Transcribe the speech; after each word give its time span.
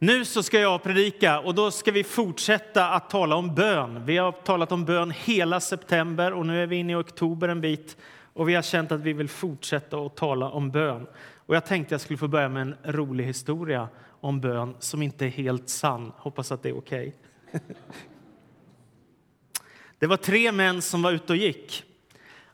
Nu 0.00 0.24
så 0.24 0.42
ska 0.42 0.60
jag 0.60 0.82
predika 0.82 1.40
och 1.40 1.54
då 1.54 1.70
ska 1.70 1.92
vi 1.92 2.04
fortsätta 2.04 2.90
att 2.90 3.10
tala 3.10 3.36
om 3.36 3.54
bön. 3.54 4.04
Vi 4.04 4.16
har 4.16 4.32
talat 4.32 4.72
om 4.72 4.84
bön 4.84 5.10
hela 5.10 5.60
september 5.60 6.32
och 6.32 6.46
nu 6.46 6.62
är 6.62 6.66
vi 6.66 6.76
inne 6.76 6.92
i 6.92 6.96
oktober 6.96 7.48
en 7.48 7.60
bit 7.60 7.96
och 8.32 8.48
vi 8.48 8.54
har 8.54 8.62
känt 8.62 8.92
att 8.92 9.00
vi 9.00 9.12
vill 9.12 9.28
fortsätta 9.28 9.96
att 9.96 10.16
tala 10.16 10.50
om 10.50 10.70
bön. 10.70 11.06
Och 11.46 11.56
jag 11.56 11.66
tänkte 11.66 11.94
jag 11.94 12.00
skulle 12.00 12.16
få 12.16 12.28
börja 12.28 12.48
med 12.48 12.62
en 12.62 12.76
rolig 12.84 13.24
historia 13.24 13.88
om 14.20 14.40
bön 14.40 14.74
som 14.78 15.02
inte 15.02 15.26
är 15.26 15.30
helt 15.30 15.68
sann. 15.68 16.12
Hoppas 16.16 16.52
att 16.52 16.62
det 16.62 16.68
är 16.68 16.78
okej. 16.78 17.16
Okay. 17.52 17.60
Det 19.98 20.06
var 20.06 20.16
tre 20.16 20.52
män 20.52 20.82
som 20.82 21.02
var 21.02 21.12
ute 21.12 21.32
och 21.32 21.36
gick 21.36 21.84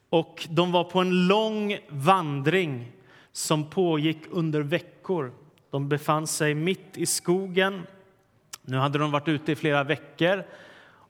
och 0.09 0.47
de 0.51 0.73
var 0.73 0.85
på 0.85 1.01
en 1.01 1.27
lång 1.27 1.79
vandring 1.89 2.93
som 3.33 3.71
pågick 3.71 4.19
under 4.31 4.61
veckor. 4.61 5.33
De 5.75 5.89
befann 5.89 6.27
sig 6.27 6.55
mitt 6.55 6.99
i 6.99 7.07
skogen. 7.07 7.83
Nu 8.63 8.77
hade 8.77 8.99
de 8.99 9.11
varit 9.11 9.29
ute 9.29 9.53
i 9.53 9.57
flera 9.57 9.85
veckor. 9.85 10.45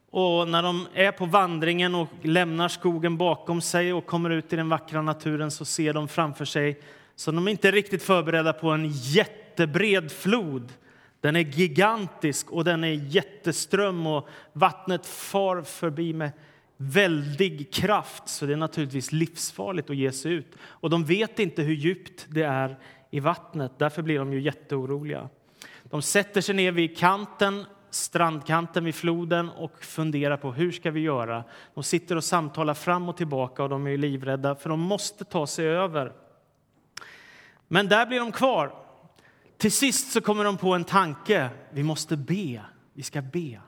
Och 0.09 0.47
när 0.47 0.63
de 0.63 0.87
är 0.93 1.11
på 1.11 1.25
vandringen 1.25 1.95
och 1.95 2.07
lämnar 2.21 2.67
skogen 2.67 3.17
bakom 3.17 3.61
sig 3.61 3.93
och 3.93 4.05
kommer 4.05 4.29
ut 4.29 4.53
i 4.53 4.55
den 4.55 4.69
vackra 4.69 5.01
naturen 5.01 5.51
så 5.51 5.65
ser 5.65 5.93
de 5.93 6.07
framför 6.07 6.45
sig, 6.45 6.81
så 7.15 7.31
de 7.31 7.47
är 7.47 7.51
inte 7.51 7.71
riktigt 7.71 8.03
förberedda 8.03 8.53
på 8.53 8.69
en 8.69 8.89
jättebred 8.91 10.11
flod. 10.11 10.73
Den 11.21 11.35
är 11.35 11.39
gigantisk 11.39 12.51
och 12.51 12.63
den 12.63 12.83
är 12.83 12.93
jätteström 12.93 14.07
och 14.07 14.29
vattnet 14.53 15.05
far 15.05 15.61
förbi 15.61 16.13
med 16.13 16.31
väldig 16.77 17.73
kraft 17.73 18.29
så 18.29 18.45
det 18.45 18.53
är 18.53 18.57
naturligtvis 18.57 19.11
livsfarligt 19.11 19.89
att 19.89 19.95
ge 19.95 20.11
sig 20.11 20.31
ut. 20.31 20.55
Och 20.61 20.89
de 20.89 21.05
vet 21.05 21.39
inte 21.39 21.61
hur 21.61 21.73
djupt 21.73 22.25
det 22.29 22.43
är 22.43 22.79
i 23.11 23.19
vattnet. 23.19 23.71
Därför 23.77 24.01
blir 24.01 24.19
de 24.19 24.33
ju 24.33 24.41
jätteoroliga. 24.41 25.29
De 25.83 26.01
sätter 26.01 26.41
sig 26.41 26.55
ner 26.55 26.71
vid 26.71 26.97
kanten, 26.97 27.65
strandkanten 27.89 28.85
vid 28.85 28.95
floden 28.95 29.49
och 29.49 29.83
funderar 29.83 30.37
på 30.37 30.51
hur 30.51 30.71
ska 30.71 30.91
vi 30.91 30.99
göra. 30.99 31.43
De 31.73 31.83
sitter 31.83 32.15
och 32.15 32.23
samtalar 32.23 32.73
fram 32.73 33.09
och 33.09 33.17
tillbaka 33.17 33.63
och 33.63 33.69
de 33.69 33.87
är 33.87 33.97
livrädda 33.97 34.55
för 34.55 34.69
de 34.69 34.79
måste 34.79 35.25
ta 35.25 35.47
sig 35.47 35.67
över. 35.67 36.13
Men 37.67 37.87
där 37.87 38.05
blir 38.05 38.19
de 38.19 38.31
kvar. 38.31 38.75
Till 39.57 39.71
sist 39.71 40.11
så 40.11 40.21
kommer 40.21 40.43
de 40.43 40.57
på 40.57 40.73
en 40.73 40.83
tanke. 40.83 41.49
Vi 41.71 41.83
måste 41.83 42.17
be. 42.17 42.61
Vi 42.93 43.03
ska 43.03 43.21
be. 43.21 43.59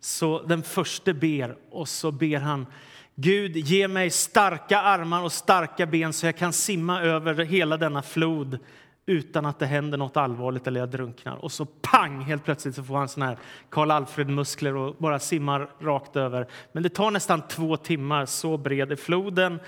Så 0.00 0.42
den 0.42 0.62
första 0.62 1.12
ber 1.12 1.56
och 1.70 1.88
så 1.88 2.12
ber 2.12 2.38
han 2.38 2.66
Gud, 3.14 3.56
ge 3.56 3.88
mig 3.88 4.10
starka 4.10 4.80
armar 4.80 5.22
och 5.22 5.32
starka 5.32 5.86
ben 5.86 6.12
så 6.12 6.26
jag 6.26 6.36
kan 6.36 6.52
simma 6.52 7.02
över 7.02 7.44
hela 7.44 7.76
denna 7.76 8.02
flod 8.02 8.58
utan 9.06 9.46
att 9.46 9.58
det 9.58 9.66
händer 9.66 9.98
något 9.98 10.16
allvarligt 10.16 10.66
eller 10.66 10.80
jag 10.80 10.90
drunknar. 10.90 11.36
Och 11.36 11.52
så 11.52 11.64
pang, 11.64 12.20
helt 12.20 12.44
plötsligt 12.44 12.74
så 12.74 12.84
får 12.84 12.96
han 12.96 13.08
sån 13.08 13.22
här 13.22 13.38
Karl 13.70 13.90
Alfred-muskler 13.90 14.76
och 14.76 14.96
bara 14.98 15.18
simmar 15.18 15.70
rakt 15.80 16.16
över. 16.16 16.46
Men 16.72 16.82
det 16.82 16.88
tar 16.88 17.10
nästan 17.10 17.42
två 17.48 17.76
timmar, 17.76 18.26
så 18.26 18.56
bred 18.56 18.92
är 18.92 18.96
floden. 18.96 19.60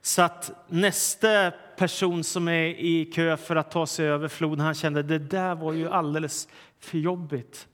Så 0.00 0.22
att 0.22 0.50
nästa 0.68 1.50
person 1.78 2.24
som 2.24 2.48
är 2.48 2.66
i 2.66 3.04
kö 3.14 3.36
för 3.36 3.56
att 3.56 3.70
ta 3.70 3.86
sig 3.86 4.08
över 4.08 4.28
floden, 4.28 4.64
han 4.64 4.74
kände 4.74 5.02
det 5.02 5.18
där 5.18 5.54
var 5.54 5.72
ju 5.72 5.88
alldeles 5.88 6.48
för 6.80 6.98
jobbigt. 6.98 7.68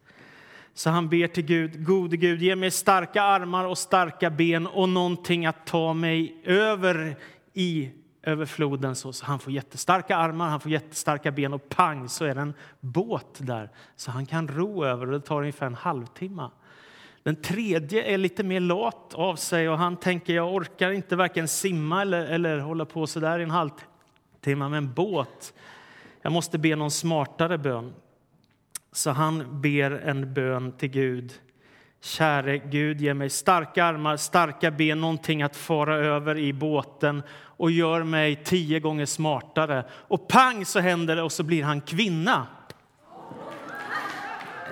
Så 0.74 0.90
han 0.90 1.08
ber 1.08 1.26
till 1.26 1.44
Gud, 1.44 1.86
gode 1.86 2.16
Gud, 2.16 2.42
ge 2.42 2.56
mig 2.56 2.70
starka 2.70 3.22
armar 3.22 3.64
och 3.64 3.78
starka 3.78 4.30
ben 4.30 4.66
och 4.66 4.88
någonting 4.88 5.46
att 5.46 5.66
ta 5.66 5.92
mig 5.92 6.42
över 6.44 7.16
i 7.52 7.90
över 8.22 8.46
floden 8.46 8.96
så, 8.96 9.12
så 9.12 9.24
han 9.24 9.38
får 9.38 9.52
jättestarka 9.52 10.16
armar, 10.16 10.48
han 10.48 10.60
får 10.60 10.72
jättestarka 10.72 11.30
ben 11.30 11.52
och 11.52 11.68
pang 11.68 12.08
så 12.08 12.24
är 12.24 12.34
det 12.34 12.40
en 12.40 12.54
båt 12.80 13.38
där 13.38 13.70
så 13.96 14.10
han 14.10 14.26
kan 14.26 14.48
ro 14.48 14.84
över 14.84 15.06
och 15.06 15.12
det 15.12 15.20
tar 15.20 15.40
ungefär 15.40 15.66
en 15.66 15.74
halvtimme. 15.74 16.50
Den 17.22 17.36
tredje 17.36 18.02
är 18.02 18.18
lite 18.18 18.42
mer 18.42 18.60
lat 18.60 19.14
av 19.14 19.36
sig 19.36 19.68
och 19.68 19.78
han 19.78 19.96
tänker 19.96 20.34
jag 20.34 20.54
orkar 20.54 20.90
inte 20.90 21.16
varken 21.16 21.48
simma 21.48 22.02
eller, 22.02 22.26
eller 22.26 22.58
hålla 22.58 22.84
på 22.84 23.06
så 23.06 23.20
där 23.20 23.38
i 23.38 23.42
en 23.42 23.50
halvtimme 23.50 24.68
med 24.68 24.78
en 24.78 24.92
båt. 24.92 25.54
Jag 26.22 26.32
måste 26.32 26.58
be 26.58 26.76
någon 26.76 26.90
smartare 26.90 27.58
bön. 27.58 27.92
Så 28.92 29.10
han 29.10 29.60
ber 29.60 29.90
en 29.90 30.34
bön 30.34 30.72
till 30.72 30.88
Gud. 30.88 31.32
Käre 32.00 32.58
Gud, 32.58 33.00
ge 33.00 33.14
mig 33.14 33.30
starka 33.30 33.84
armar, 33.84 34.16
starka 34.16 34.70
ben, 34.70 35.00
någonting 35.00 35.42
att 35.42 35.56
fara 35.56 35.96
över 35.96 36.38
i 36.38 36.52
båten 36.52 37.22
och 37.40 37.70
gör 37.70 38.02
mig 38.02 38.36
tio 38.44 38.80
gånger 38.80 39.06
smartare. 39.06 39.84
Och 39.90 40.28
pang 40.28 40.64
så 40.64 40.80
händer 40.80 41.16
det 41.16 41.22
och 41.22 41.32
så 41.32 41.42
blir 41.42 41.62
han 41.62 41.80
kvinna. 41.80 42.46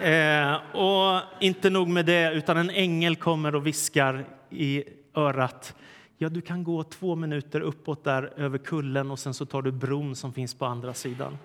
Eh, 0.02 0.76
och 0.76 1.20
inte 1.40 1.70
nog 1.70 1.88
med 1.88 2.06
det, 2.06 2.32
utan 2.32 2.56
en 2.56 2.70
ängel 2.70 3.16
kommer 3.16 3.54
och 3.54 3.66
viskar 3.66 4.24
i 4.50 4.84
örat. 5.14 5.74
Ja, 6.18 6.28
du 6.28 6.40
kan 6.40 6.64
gå 6.64 6.84
två 6.84 7.16
minuter 7.16 7.60
uppåt 7.60 8.04
där 8.04 8.32
över 8.36 8.58
kullen 8.58 9.10
och 9.10 9.18
sen 9.18 9.34
så 9.34 9.46
tar 9.46 9.62
du 9.62 9.72
bron 9.72 10.16
som 10.16 10.32
finns 10.32 10.54
på 10.54 10.66
andra 10.66 10.94
sidan. 10.94 11.38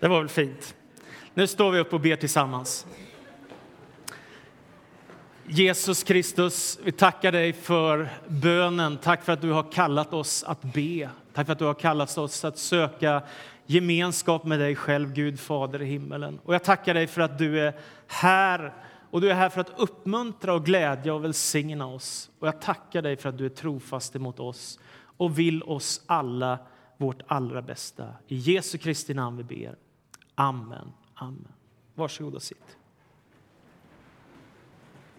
Det 0.00 0.08
var 0.08 0.18
väl 0.18 0.28
fint. 0.28 0.74
Nu 1.34 1.46
står 1.46 1.70
vi 1.70 1.78
upp 1.78 1.92
och 1.92 2.00
ber 2.00 2.16
tillsammans. 2.16 2.86
Jesus 5.48 6.02
Kristus, 6.02 6.78
vi 6.84 6.92
tackar 6.92 7.32
dig 7.32 7.52
för 7.52 8.08
bönen. 8.28 8.96
Tack 8.96 9.24
för 9.24 9.32
att 9.32 9.40
du 9.40 9.50
har 9.50 9.72
kallat 9.72 10.14
oss 10.14 10.44
att 10.44 10.62
be. 10.62 11.10
Tack 11.32 11.46
för 11.46 11.52
att 11.52 11.58
du 11.58 11.64
har 11.64 11.74
kallat 11.74 12.18
oss 12.18 12.44
att 12.44 12.58
söka 12.58 13.22
gemenskap 13.66 14.44
med 14.44 14.58
dig 14.58 14.76
själv, 14.76 15.12
Gud 15.12 15.40
Fader 15.40 15.82
i 15.82 15.84
himmelen. 15.84 16.40
Och 16.44 16.54
jag 16.54 16.64
tackar 16.64 16.94
dig 16.94 17.06
för 17.06 17.20
att 17.20 17.38
du 17.38 17.60
är 17.60 17.74
här 18.06 18.72
och 19.10 19.20
du 19.20 19.30
är 19.30 19.34
här 19.34 19.48
för 19.48 19.60
att 19.60 19.72
uppmuntra 19.76 20.54
och 20.54 20.64
glädja 20.64 21.14
och 21.14 21.24
välsigna 21.24 21.86
oss. 21.86 22.30
Och 22.38 22.46
jag 22.46 22.60
tackar 22.60 23.02
dig 23.02 23.16
för 23.16 23.28
att 23.28 23.38
du 23.38 23.44
är 23.44 23.50
trofast 23.50 24.16
emot 24.16 24.40
oss 24.40 24.80
och 25.16 25.38
vill 25.38 25.62
oss 25.62 26.02
alla 26.06 26.58
vårt 26.96 27.22
allra 27.26 27.62
bästa. 27.62 28.08
I 28.28 28.36
Jesu 28.36 28.78
Kristi 28.78 29.14
namn 29.14 29.36
vi 29.36 29.44
ber. 29.44 29.76
Amen. 30.36 30.92
Amen. 31.14 31.52
Varsågod 31.94 32.34
och 32.34 32.42
sitt. 32.42 32.76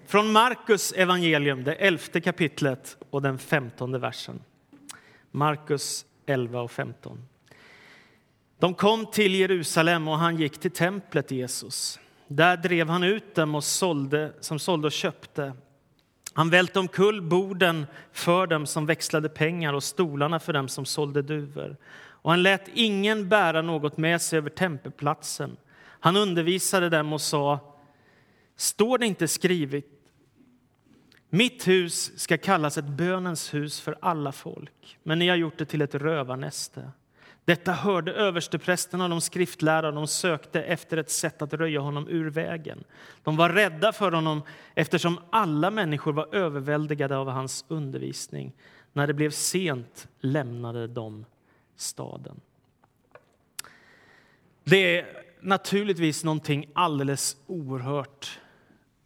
Från 0.05 0.31
Markus 0.31 0.91
evangelium, 0.91 1.63
det 1.63 1.73
elfte 1.73 2.21
kapitlet 2.21 2.97
och 3.09 3.21
den 3.21 3.37
femtonde 3.37 3.99
versen. 3.99 4.41
Markus 5.31 6.05
11 6.25 6.61
och 6.61 6.71
15. 6.71 7.27
De 8.59 8.73
kom 8.73 9.05
till 9.05 9.35
Jerusalem 9.35 10.07
och 10.07 10.17
han 10.17 10.37
gick 10.37 10.57
till 10.57 10.71
templet, 10.71 11.31
Jesus. 11.31 11.99
Där 12.27 12.57
drev 12.57 12.89
han 12.89 13.03
ut 13.03 13.35
dem 13.35 13.55
och 13.55 13.63
sålde, 13.63 14.33
som 14.39 14.59
sålde 14.59 14.87
och 14.87 14.91
köpte. 14.91 15.53
Han 16.33 16.49
välte 16.49 16.79
omkull 16.79 17.21
borden 17.21 17.85
för 18.11 18.47
dem 18.47 18.65
som 18.65 18.85
växlade 18.85 19.29
pengar 19.29 19.73
och 19.73 19.83
stolarna 19.83 20.39
för 20.39 20.53
dem 20.53 20.67
som 20.67 20.85
sålde 20.85 21.21
duvor 21.21 21.77
och 22.27 22.33
han 22.33 22.43
lät 22.43 22.69
ingen 22.73 23.29
bära 23.29 23.61
något 23.61 23.97
med 23.97 24.21
sig 24.21 24.37
över 24.37 24.49
tempelplatsen. 24.49 25.57
Han 25.99 26.17
undervisade 26.17 26.89
dem 26.89 27.13
och 27.13 27.21
sa, 27.21 27.59
står 28.55 28.97
det 28.97 29.05
inte 29.05 29.27
skrivet 29.27 29.85
mitt 31.29 31.67
hus 31.67 32.19
ska 32.19 32.37
kallas 32.37 32.77
ett 32.77 32.85
bönens 32.85 33.53
hus 33.53 33.81
för 33.81 33.97
alla 34.01 34.31
folk, 34.31 34.97
men 35.03 35.19
ni 35.19 35.27
har 35.27 35.35
gjort 35.35 35.57
det 35.57 35.65
till 35.65 35.81
ett 35.81 35.95
rövarnäste. 35.95 36.91
Detta 37.45 37.71
hörde 37.71 38.13
översteprästerna 38.13 39.03
och 39.03 39.09
de 39.09 39.21
skriftlärda. 39.21 39.91
De 39.91 40.07
sökte 40.07 40.63
efter 40.63 40.97
ett 40.97 41.11
sätt 41.11 41.41
att 41.41 41.53
röja 41.53 41.79
honom 41.79 42.07
ur 42.07 42.29
vägen. 42.29 42.83
De 43.23 43.37
var 43.37 43.49
rädda 43.49 43.93
för 43.93 44.11
honom 44.11 44.41
eftersom 44.75 45.19
alla 45.29 45.71
människor 45.71 46.13
var 46.13 46.35
överväldigade 46.35 47.17
av 47.17 47.29
hans 47.29 47.65
undervisning. 47.67 48.53
När 48.93 49.07
det 49.07 49.13
blev 49.13 49.31
sent 49.31 50.07
lämnade 50.19 50.87
de 50.87 51.25
staden. 51.77 52.41
Det 54.63 54.99
är 54.99 55.23
naturligtvis 55.41 56.23
någonting 56.23 56.69
alldeles 56.73 57.37
oerhört 57.47 58.39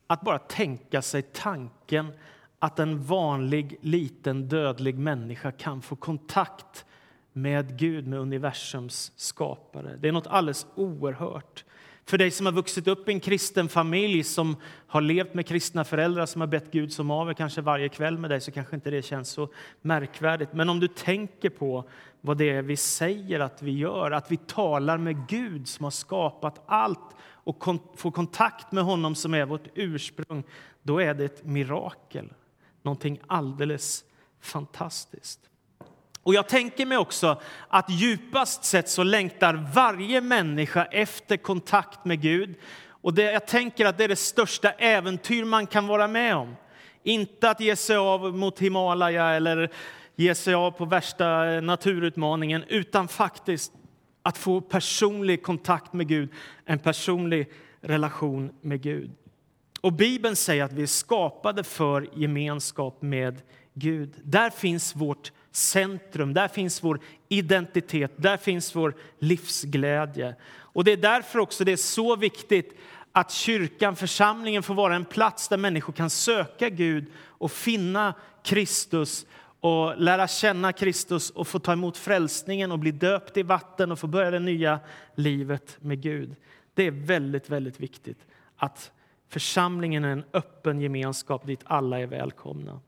att 0.08 0.22
bara 0.22 0.40
tänka 0.40 1.02
sig 1.02 1.22
tanken 1.22 2.14
att 2.60 2.80
en 2.80 3.04
vanlig, 3.04 3.78
liten, 3.82 4.48
dödlig 4.48 4.98
människa 4.98 5.52
kan 5.52 5.82
få 5.82 5.96
kontakt 5.96 6.86
med 7.34 7.78
Gud, 7.78 8.08
med 8.08 8.20
universums 8.20 9.12
skapare. 9.16 9.98
Det 10.00 10.08
är 10.08 10.12
något 10.12 10.28
alldeles 10.28 10.68
oerhört. 10.76 11.66
För 12.06 12.18
dig 12.18 12.32
som 12.32 12.46
har 12.46 12.54
vuxit 12.54 12.88
upp 12.88 13.10
i 13.10 13.12
en 13.12 13.20
kristen 13.20 13.70
familj 13.70 14.24
som 14.24 14.56
har 14.88 15.02
levt 15.02 15.34
med 15.34 15.48
kristna 15.48 15.84
föräldrar 15.84 16.26
som 16.26 16.42
har 16.42 16.48
bett 16.48 16.72
Gud 16.72 16.94
som 16.94 17.12
av 17.12 17.34
kanske 17.34 17.62
varje 17.62 17.90
kväll 17.90 18.18
med 18.18 18.30
dig 18.30 18.42
så 18.42 18.52
kanske 18.52 18.76
inte 18.76 18.90
det 18.90 19.02
känns 19.02 19.30
så 19.30 19.50
märkvärdigt. 19.82 20.54
Men 20.54 20.70
om 20.70 20.80
du 20.80 20.88
tänker 20.88 21.50
på 21.50 21.90
vad 22.22 22.38
det 22.38 22.50
är 22.50 22.62
vi 22.62 22.78
säger 22.78 23.40
att 23.40 23.62
vi 23.62 23.72
gör, 23.72 24.12
att 24.12 24.32
vi 24.32 24.38
talar 24.38 24.98
med 24.98 25.28
Gud 25.28 25.68
som 25.68 25.84
har 25.84 25.92
skapat 25.92 26.62
allt 26.66 27.16
och 27.44 27.60
kon 27.60 27.80
får 27.96 28.12
kontakt 28.12 28.72
med 28.72 28.84
honom 28.84 29.16
som 29.16 29.34
är 29.34 29.46
vårt 29.46 29.68
ursprung, 29.76 30.44
då 30.84 31.02
är 31.02 31.14
det 31.14 31.26
ett 31.26 31.46
mirakel. 31.46 32.34
Någonting 32.82 33.20
alldeles 33.28 34.04
fantastiskt. 34.40 35.51
Och 36.24 36.34
jag 36.34 36.48
tänker 36.48 36.86
mig 36.86 36.98
också 36.98 37.42
att 37.68 37.90
djupast 37.90 38.64
sett 38.64 38.90
så 38.90 39.04
längtar 39.04 39.70
varje 39.74 40.22
människa 40.22 40.86
efter 40.86 41.38
kontakt 41.38 42.06
med 42.06 42.22
Gud. 42.22 42.56
Och 42.88 43.14
det, 43.14 43.32
jag 43.32 43.48
tänker 43.48 43.86
att 43.86 43.98
det 43.98 44.04
är 44.04 44.08
det 44.08 44.16
största 44.16 44.72
äventyr 44.72 45.44
man 45.44 45.68
kan 45.68 45.88
vara 45.88 46.08
med 46.08 46.36
om. 46.36 46.56
Inte 47.04 47.50
att 47.50 47.60
ge 47.60 47.76
sig 47.76 47.96
av 47.96 48.38
mot 48.38 48.60
Himalaya 48.60 49.30
eller 49.30 49.72
ge 50.16 50.36
sig 50.36 50.54
av 50.54 50.72
på 50.72 50.86
värsta 50.86 51.54
eh, 51.54 51.62
naturutmaningen, 51.62 52.64
utan 52.68 53.08
faktiskt 53.08 53.74
att 54.24 54.38
få 54.38 54.62
personlig 54.62 55.44
kontakt 55.44 55.94
med 55.94 56.08
Gud, 56.08 56.30
en 56.66 56.80
personlig 56.80 57.52
relation 57.82 58.52
med 58.62 58.82
Gud. 58.82 59.12
Och 59.82 59.94
Bibeln 59.94 60.36
säger 60.36 60.64
att 60.64 60.74
vi 60.74 60.84
är 60.84 60.88
skapade 60.88 61.64
för 61.64 62.10
gemenskap 62.16 63.02
med 63.02 63.42
Gud. 63.74 64.14
Där 64.24 64.50
finns 64.50 64.96
vårt 64.96 65.32
centrum, 65.52 66.34
där 66.34 66.48
finns 66.48 66.84
vår 66.84 67.00
identitet, 67.30 68.12
där 68.16 68.38
finns 68.38 68.76
vår 68.76 68.96
livsglädje. 69.20 70.36
Och 70.54 70.84
Det 70.84 70.92
är 70.92 70.98
därför 70.98 71.40
också 71.40 71.64
det 71.64 71.72
är 71.72 71.78
så 71.78 72.16
viktigt 72.16 72.78
att 73.12 73.32
kyrkan, 73.32 73.96
församlingen, 73.96 74.64
får 74.64 74.74
vara 74.74 74.96
en 74.96 75.06
plats 75.06 75.48
där 75.48 75.58
människor 75.58 75.94
kan 75.94 76.10
söka 76.10 76.70
Gud 76.70 77.06
och 77.18 77.52
finna 77.52 78.14
Kristus 78.44 79.26
och 79.60 79.98
lära 79.98 80.28
känna 80.28 80.74
Kristus 80.74 81.30
och 81.30 81.48
få 81.48 81.60
ta 81.60 81.74
emot 81.74 81.98
frälsningen 81.98 82.72
och 82.72 82.80
bli 82.80 82.92
döpt 82.92 83.38
i 83.38 83.44
vatten 83.44 83.92
och 83.92 84.00
få 84.00 84.08
börja 84.08 84.32
det 84.32 84.40
nya 84.40 84.80
livet 85.16 85.78
med 85.82 86.02
Gud. 86.02 86.36
Det 86.74 86.84
är 86.84 86.92
väldigt, 86.92 87.50
väldigt 87.50 87.80
viktigt 87.80 88.26
att 88.58 88.92
församlingen 89.30 90.04
är 90.04 90.10
en 90.10 90.24
öppen 90.34 90.82
gemenskap 90.82 91.46
dit 91.46 91.62
alla 91.64 92.00
är 92.00 92.08
välkomna. 92.08 92.80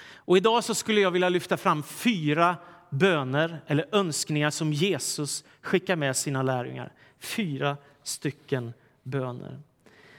Och 0.00 0.36
idag 0.36 0.64
så 0.64 0.74
skulle 0.74 1.00
jag 1.00 1.10
vilja 1.10 1.28
lyfta 1.28 1.56
fram 1.56 1.82
fyra 1.82 2.56
böner 2.90 3.60
eller 3.66 3.88
önskningar 3.92 4.50
som 4.50 4.72
Jesus 4.72 5.44
skickar 5.60 5.96
med 5.96 6.16
sina 6.16 6.42
lärjungar. 6.42 6.92
Fyra 7.18 7.76
stycken 8.02 8.72
böner. 9.02 9.60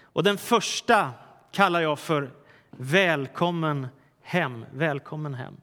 Och 0.01 0.23
den 0.23 0.37
första 0.37 1.11
kallar 1.51 1.81
jag 1.81 1.99
för 1.99 2.31
Välkommen 2.77 3.87
hem. 4.21 4.65
Välkommen 4.73 5.33
hem. 5.33 5.57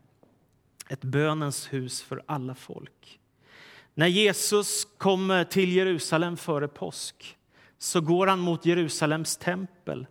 Ett 0.89 1.05
bönens 1.05 1.73
hus 1.73 2.03
för 2.03 2.23
alla 2.27 2.55
folk. 2.55 3.21
När 3.95 4.07
Jesus 4.07 4.87
kommer 4.99 5.45
till 5.45 5.73
Jerusalem 5.73 6.37
före 6.37 6.69
påsk 6.69 7.37
så 7.79 8.01
går 8.01 8.27
han 8.27 8.39
mot 8.39 8.67
Jerusalems 8.67 9.37
tempel 9.37 10.07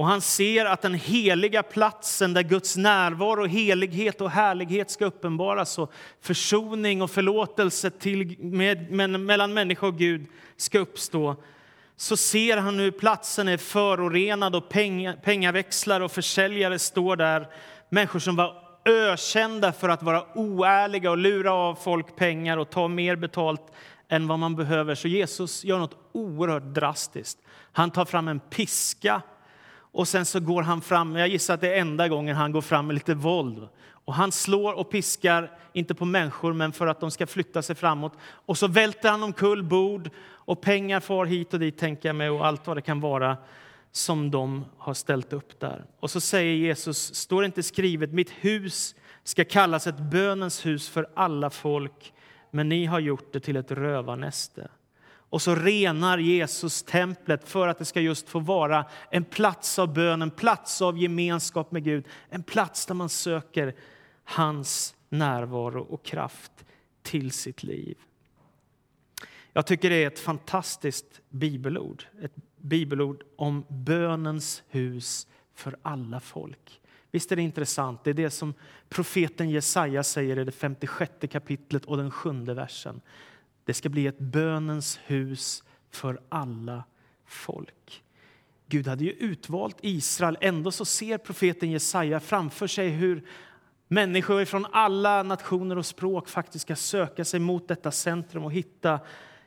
och 0.00 0.06
han 0.06 0.20
ser 0.20 0.64
att 0.64 0.82
den 0.82 0.94
heliga 0.94 1.62
platsen 1.62 2.34
där 2.34 2.42
Guds 2.42 2.76
närvaro, 2.76 3.46
helighet 3.46 4.20
och 4.20 4.30
härlighet 4.30 4.90
ska 4.90 5.04
uppenbaras 5.04 5.78
och 5.78 5.92
försoning 6.20 7.02
och 7.02 7.10
förlåtelse 7.10 7.90
till, 7.90 8.36
med, 8.38 8.90
med, 8.92 9.20
mellan 9.20 9.54
människa 9.54 9.86
och 9.86 9.98
Gud 9.98 10.26
ska 10.56 10.78
uppstå 10.78 11.36
så 11.96 12.16
ser 12.16 12.56
han 12.56 12.78
hur 12.78 12.90
platsen 12.90 13.48
är 13.48 13.56
förorenad 13.56 14.54
och 14.54 14.68
peng, 14.68 15.12
pengaväxlar 15.24 16.00
och 16.00 16.12
försäljare 16.12 16.78
står 16.78 17.16
där. 17.16 17.48
Människor 17.88 18.18
som 18.18 18.36
var 18.36 18.54
ökända 18.84 19.72
för 19.72 19.88
att 19.88 20.02
vara 20.02 20.24
oärliga 20.34 21.10
och 21.10 21.18
lura 21.18 21.52
av 21.52 21.74
folk 21.74 22.16
pengar 22.16 22.56
och 22.56 22.70
ta 22.70 22.88
mer 22.88 23.16
betalt 23.16 23.72
än 24.08 24.28
vad 24.28 24.38
man 24.38 24.56
behöver. 24.56 24.94
Så 24.94 25.08
Jesus 25.08 25.64
gör 25.64 25.78
något 25.78 25.96
oerhört 26.12 26.74
drastiskt. 26.74 27.38
Han 27.72 27.90
tar 27.90 28.04
fram 28.04 28.28
en 28.28 28.40
piska 28.40 29.22
och 29.92 30.08
sen 30.08 30.26
så 30.26 30.40
går 30.40 30.62
han 30.62 30.80
fram, 30.80 31.16
jag 31.16 31.28
gissar 31.28 31.54
att 31.54 31.60
det 31.60 31.74
är 31.74 31.80
enda 31.80 32.08
gången 32.08 32.36
han 32.36 32.52
går 32.52 32.60
fram 32.60 32.86
med 32.86 32.94
lite 32.94 33.14
våld. 33.14 33.68
Och 34.04 34.14
han 34.14 34.32
slår 34.32 34.72
och 34.72 34.90
piskar, 34.90 35.50
inte 35.72 35.94
på 35.94 36.04
människor, 36.04 36.52
men 36.52 36.72
för 36.72 36.86
att 36.86 37.00
de 37.00 37.10
ska 37.10 37.26
flytta 37.26 37.62
sig 37.62 37.76
framåt. 37.76 38.12
Och 38.22 38.58
så 38.58 38.66
välter 38.66 39.10
han 39.10 39.22
omkull 39.22 39.62
bord 39.62 40.10
och 40.20 40.60
pengar 40.60 41.00
far 41.00 41.26
hit 41.26 41.54
och 41.54 41.60
dit, 41.60 41.78
tänker 41.78 42.08
jag 42.08 42.16
mig, 42.16 42.30
och 42.30 42.46
allt 42.46 42.66
vad 42.66 42.76
det 42.76 42.82
kan 42.82 43.00
vara 43.00 43.36
som 43.92 44.30
de 44.30 44.64
har 44.78 44.94
ställt 44.94 45.32
upp 45.32 45.60
där. 45.60 45.84
Och 46.00 46.10
så 46.10 46.20
säger 46.20 46.54
Jesus, 46.54 47.14
står 47.14 47.42
det 47.42 47.46
inte 47.46 47.62
skrivet, 47.62 48.12
mitt 48.12 48.30
hus 48.30 48.94
ska 49.24 49.44
kallas 49.44 49.86
ett 49.86 49.98
bönens 49.98 50.66
hus 50.66 50.88
för 50.88 51.08
alla 51.14 51.50
folk, 51.50 52.12
men 52.50 52.68
ni 52.68 52.86
har 52.86 53.00
gjort 53.00 53.32
det 53.32 53.40
till 53.40 53.56
ett 53.56 53.70
rövarnäste. 53.70 54.68
Och 55.30 55.42
så 55.42 55.54
renar 55.54 56.18
Jesus 56.18 56.82
templet 56.82 57.48
för 57.48 57.68
att 57.68 57.78
det 57.78 57.84
ska 57.84 58.00
just 58.00 58.28
få 58.28 58.38
vara 58.38 58.86
en 59.10 59.24
plats 59.24 59.78
av 59.78 59.94
bön, 59.94 60.22
en 60.22 60.30
plats 60.30 60.82
av 60.82 60.98
gemenskap 60.98 61.72
med 61.72 61.84
Gud, 61.84 62.04
en 62.28 62.42
plats 62.42 62.86
där 62.86 62.94
man 62.94 63.08
söker 63.08 63.74
hans 64.24 64.94
närvaro 65.08 65.82
och 65.82 66.04
kraft 66.04 66.52
till 67.02 67.30
sitt 67.30 67.62
liv. 67.62 67.98
Jag 69.52 69.66
tycker 69.66 69.90
det 69.90 70.02
är 70.02 70.06
ett 70.06 70.18
fantastiskt 70.18 71.20
bibelord, 71.28 72.04
ett 72.22 72.34
bibelord 72.56 73.22
om 73.36 73.64
bönens 73.68 74.62
hus 74.68 75.26
för 75.54 75.76
alla 75.82 76.20
folk. 76.20 76.80
Visst 77.10 77.32
är 77.32 77.36
det 77.36 77.42
intressant? 77.42 78.04
Det 78.04 78.10
är 78.10 78.14
det 78.14 78.30
som 78.30 78.54
profeten 78.88 79.50
Jesaja 79.50 80.02
säger 80.02 80.38
i 80.38 80.44
det 80.44 80.52
56 80.52 81.12
kapitlet 81.30 81.84
och 81.84 81.96
den 81.96 82.10
sjunde 82.10 82.54
versen. 82.54 83.00
Det 83.64 83.74
ska 83.74 83.88
bli 83.88 84.06
ett 84.06 84.18
bönens 84.18 85.00
hus 85.06 85.64
för 85.90 86.20
alla 86.28 86.84
folk. 87.26 88.02
Gud 88.66 88.88
hade 88.88 89.04
ju 89.04 89.10
utvalt 89.10 89.76
Israel. 89.80 90.38
Ändå 90.40 90.70
så 90.70 90.84
ser 90.84 91.18
profeten 91.18 91.70
Jesaja 91.70 92.20
framför 92.20 92.66
sig 92.66 92.88
hur 92.88 93.22
människor 93.88 94.44
från 94.44 94.66
alla 94.72 95.22
nationer 95.22 95.78
och 95.78 95.86
språk 95.86 96.28
faktiskt 96.28 96.62
ska 96.62 96.76
söka 96.76 97.24
sig 97.24 97.40
mot 97.40 97.68
detta 97.68 97.90
centrum 97.90 98.44
och 98.44 98.52
hitta 98.52 99.00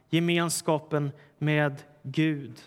gemenskapen 0.10 1.12
med 1.38 1.81
Gud. 2.04 2.62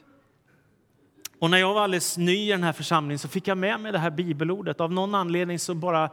Och 1.39 1.51
när 1.51 1.59
jag 1.59 1.75
var 1.75 1.83
alldeles 1.83 2.17
ny 2.17 2.49
i 2.49 2.51
den 2.51 2.63
här 2.63 2.73
församlingen 2.73 3.19
så 3.19 3.29
fick 3.29 3.49
jag 3.49 3.59
med 3.59 3.81
mig 3.81 3.93
det 3.93 3.99
här 3.99 4.11
bibelordet. 4.11 4.81
Av 4.81 4.93
någon 4.93 5.15
anledning 5.15 5.59
så 5.59 5.75
bara 5.75 6.11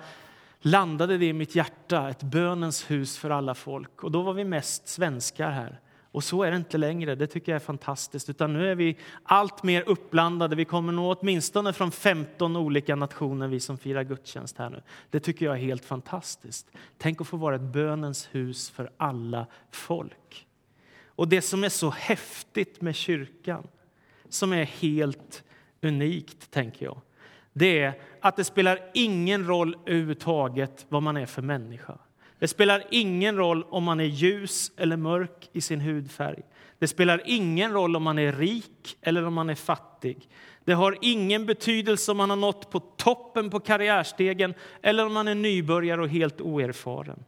landade 0.65 1.17
det 1.17 1.25
i 1.25 1.33
mitt 1.33 1.55
hjärta, 1.55 2.09
ett 2.09 2.23
bönens 2.23 2.91
hus 2.91 3.17
för 3.17 3.29
alla 3.29 3.55
folk. 3.55 4.03
Och 4.03 4.11
då 4.11 4.21
var 4.21 4.33
vi 4.33 4.43
mest 4.43 4.87
svenskar 4.87 5.51
här. 5.51 5.79
Och 6.13 6.23
så 6.23 6.43
är 6.43 6.51
det 6.51 6.57
inte 6.57 6.77
längre. 6.77 7.15
Det 7.15 7.27
tycker 7.27 7.51
jag 7.51 7.61
är 7.61 7.65
fantastiskt. 7.65 8.29
Utan 8.29 8.53
nu 8.53 8.71
är 8.71 8.75
vi 8.75 8.97
allt 9.23 9.63
mer 9.63 9.83
uppblandade. 9.89 10.55
Vi 10.55 10.65
kommer 10.65 10.93
nog 10.93 11.17
åtminstone 11.17 11.73
från 11.73 11.91
15 11.91 12.55
olika 12.55 12.95
nationer, 12.95 13.47
vi 13.47 13.59
som 13.59 13.77
firar 13.77 14.03
gudstjänst 14.03 14.57
här 14.57 14.69
nu. 14.69 14.81
Det 15.09 15.19
tycker 15.19 15.45
jag 15.45 15.55
är 15.55 15.59
helt 15.59 15.85
fantastiskt. 15.85 16.71
Tänk 16.97 17.21
att 17.21 17.27
få 17.27 17.37
vara 17.37 17.55
ett 17.55 17.61
bönens 17.61 18.29
hus 18.31 18.69
för 18.69 18.91
alla 18.97 19.47
folk. 19.71 20.47
Och 21.05 21.27
det 21.27 21.41
som 21.41 21.63
är 21.63 21.69
så 21.69 21.89
häftigt 21.89 22.81
med 22.81 22.95
kyrkan, 22.95 23.67
som 24.29 24.53
är 24.53 24.63
helt 24.63 25.43
unikt, 25.81 26.51
tänker 26.51 26.85
jag, 26.85 27.01
det 27.53 27.79
är 27.79 27.93
att 28.19 28.35
det 28.35 28.43
spelar 28.43 28.79
ingen 28.93 29.47
roll 29.47 29.77
överhuvudtaget 29.85 30.85
vad 30.89 31.03
man 31.03 31.17
är 31.17 31.25
för 31.25 31.41
människa. 31.41 31.97
Det 32.39 32.47
spelar 32.47 32.83
ingen 32.91 33.37
roll 33.37 33.63
om 33.69 33.83
man 33.83 33.99
är 33.99 34.03
ljus 34.03 34.71
eller 34.77 34.97
mörk 34.97 35.49
i 35.53 35.61
sin 35.61 35.81
hudfärg. 35.81 36.41
Det 36.79 36.87
spelar 36.87 37.21
ingen 37.25 37.71
roll 37.73 37.95
om 37.95 38.03
man 38.03 38.19
är 38.19 38.31
rik 38.31 38.97
eller 39.01 39.25
om 39.25 39.33
man 39.33 39.49
är 39.49 39.55
fattig. 39.55 40.29
Det 40.65 40.73
har 40.73 40.97
ingen 41.01 41.45
betydelse 41.45 42.11
om 42.11 42.17
man 42.17 42.29
har 42.29 42.37
nått 42.37 42.71
på 42.71 42.79
toppen 42.79 43.49
på 43.49 43.59
karriärstegen 43.59 44.53
eller 44.81 45.05
om 45.05 45.13
man 45.13 45.27
är 45.27 45.35
nybörjare 45.35 46.01
och 46.01 46.09
helt 46.09 46.41
oerfaren. 46.41 47.23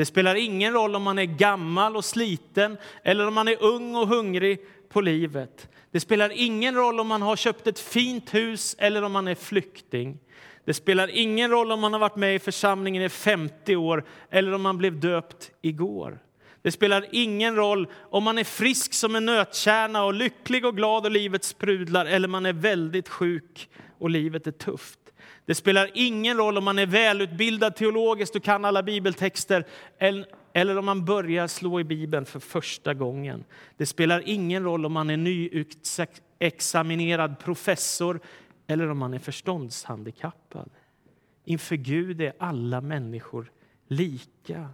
Det 0.00 0.06
spelar 0.06 0.34
ingen 0.34 0.72
roll 0.72 0.96
om 0.96 1.02
man 1.02 1.18
är 1.18 1.24
gammal 1.24 1.96
och 1.96 2.04
sliten 2.04 2.76
eller 3.02 3.26
om 3.26 3.34
man 3.34 3.48
är 3.48 3.62
ung 3.62 3.94
och 3.94 4.08
hungrig 4.08 4.60
på 4.88 5.00
livet. 5.00 5.68
Det 5.90 6.00
spelar 6.00 6.32
ingen 6.34 6.74
roll 6.74 7.00
om 7.00 7.06
man 7.06 7.22
har 7.22 7.36
köpt 7.36 7.66
ett 7.66 7.78
fint 7.78 8.34
hus 8.34 8.76
eller 8.78 9.02
om 9.02 9.12
man 9.12 9.28
är 9.28 9.34
flykting. 9.34 10.18
Det 10.64 10.74
spelar 10.74 11.08
ingen 11.08 11.50
roll 11.50 11.72
om 11.72 11.80
man 11.80 11.92
har 11.92 12.00
varit 12.00 12.16
med 12.16 12.34
i 12.34 12.38
församlingen 12.38 13.02
i 13.02 13.08
50 13.08 13.76
år 13.76 14.04
eller 14.30 14.52
om 14.52 14.62
man 14.62 14.78
blev 14.78 15.00
döpt 15.00 15.50
igår. 15.62 16.18
Det 16.62 16.72
spelar 16.72 17.06
ingen 17.12 17.56
roll 17.56 17.88
om 18.10 18.24
man 18.24 18.38
är 18.38 18.44
frisk 18.44 18.94
som 18.94 19.16
en 19.16 19.26
nötkärna 19.26 20.04
och 20.04 20.14
lycklig 20.14 20.64
och 20.64 20.76
glad 20.76 21.04
och 21.04 21.10
livet 21.10 21.44
sprudlar 21.44 22.06
eller 22.06 22.28
man 22.28 22.46
är 22.46 22.52
väldigt 22.52 23.08
sjuk 23.08 23.68
och 23.98 24.10
livet 24.10 24.46
är 24.46 24.52
tufft. 24.52 24.99
Det 25.50 25.54
spelar 25.54 25.90
ingen 25.94 26.36
roll 26.36 26.58
om 26.58 26.64
man 26.64 26.78
är 26.78 26.86
välutbildad 26.86 27.76
teologiskt 27.76 28.36
och 28.36 28.42
kan 28.42 28.64
alla 28.64 28.82
bibeltexter 28.82 29.66
eller 30.52 30.78
om 30.78 30.84
man 30.84 31.04
börjar 31.04 31.46
slå 31.46 31.80
i 31.80 31.84
Bibeln 31.84 32.26
för 32.26 32.40
första 32.40 32.94
gången. 32.94 33.44
Det 33.76 33.86
spelar 33.86 34.22
ingen 34.26 34.64
roll 34.64 34.86
om 34.86 34.92
man 34.92 35.10
är 35.10 35.16
nyexaminerad 35.16 37.38
professor 37.38 38.20
eller 38.66 38.90
om 38.90 38.98
man 38.98 39.14
är 39.14 39.18
förståndshandikappad. 39.18 40.70
Inför 41.44 41.76
Gud 41.76 42.20
är 42.20 42.32
alla 42.38 42.80
människor 42.80 43.50
lika. 43.88 44.68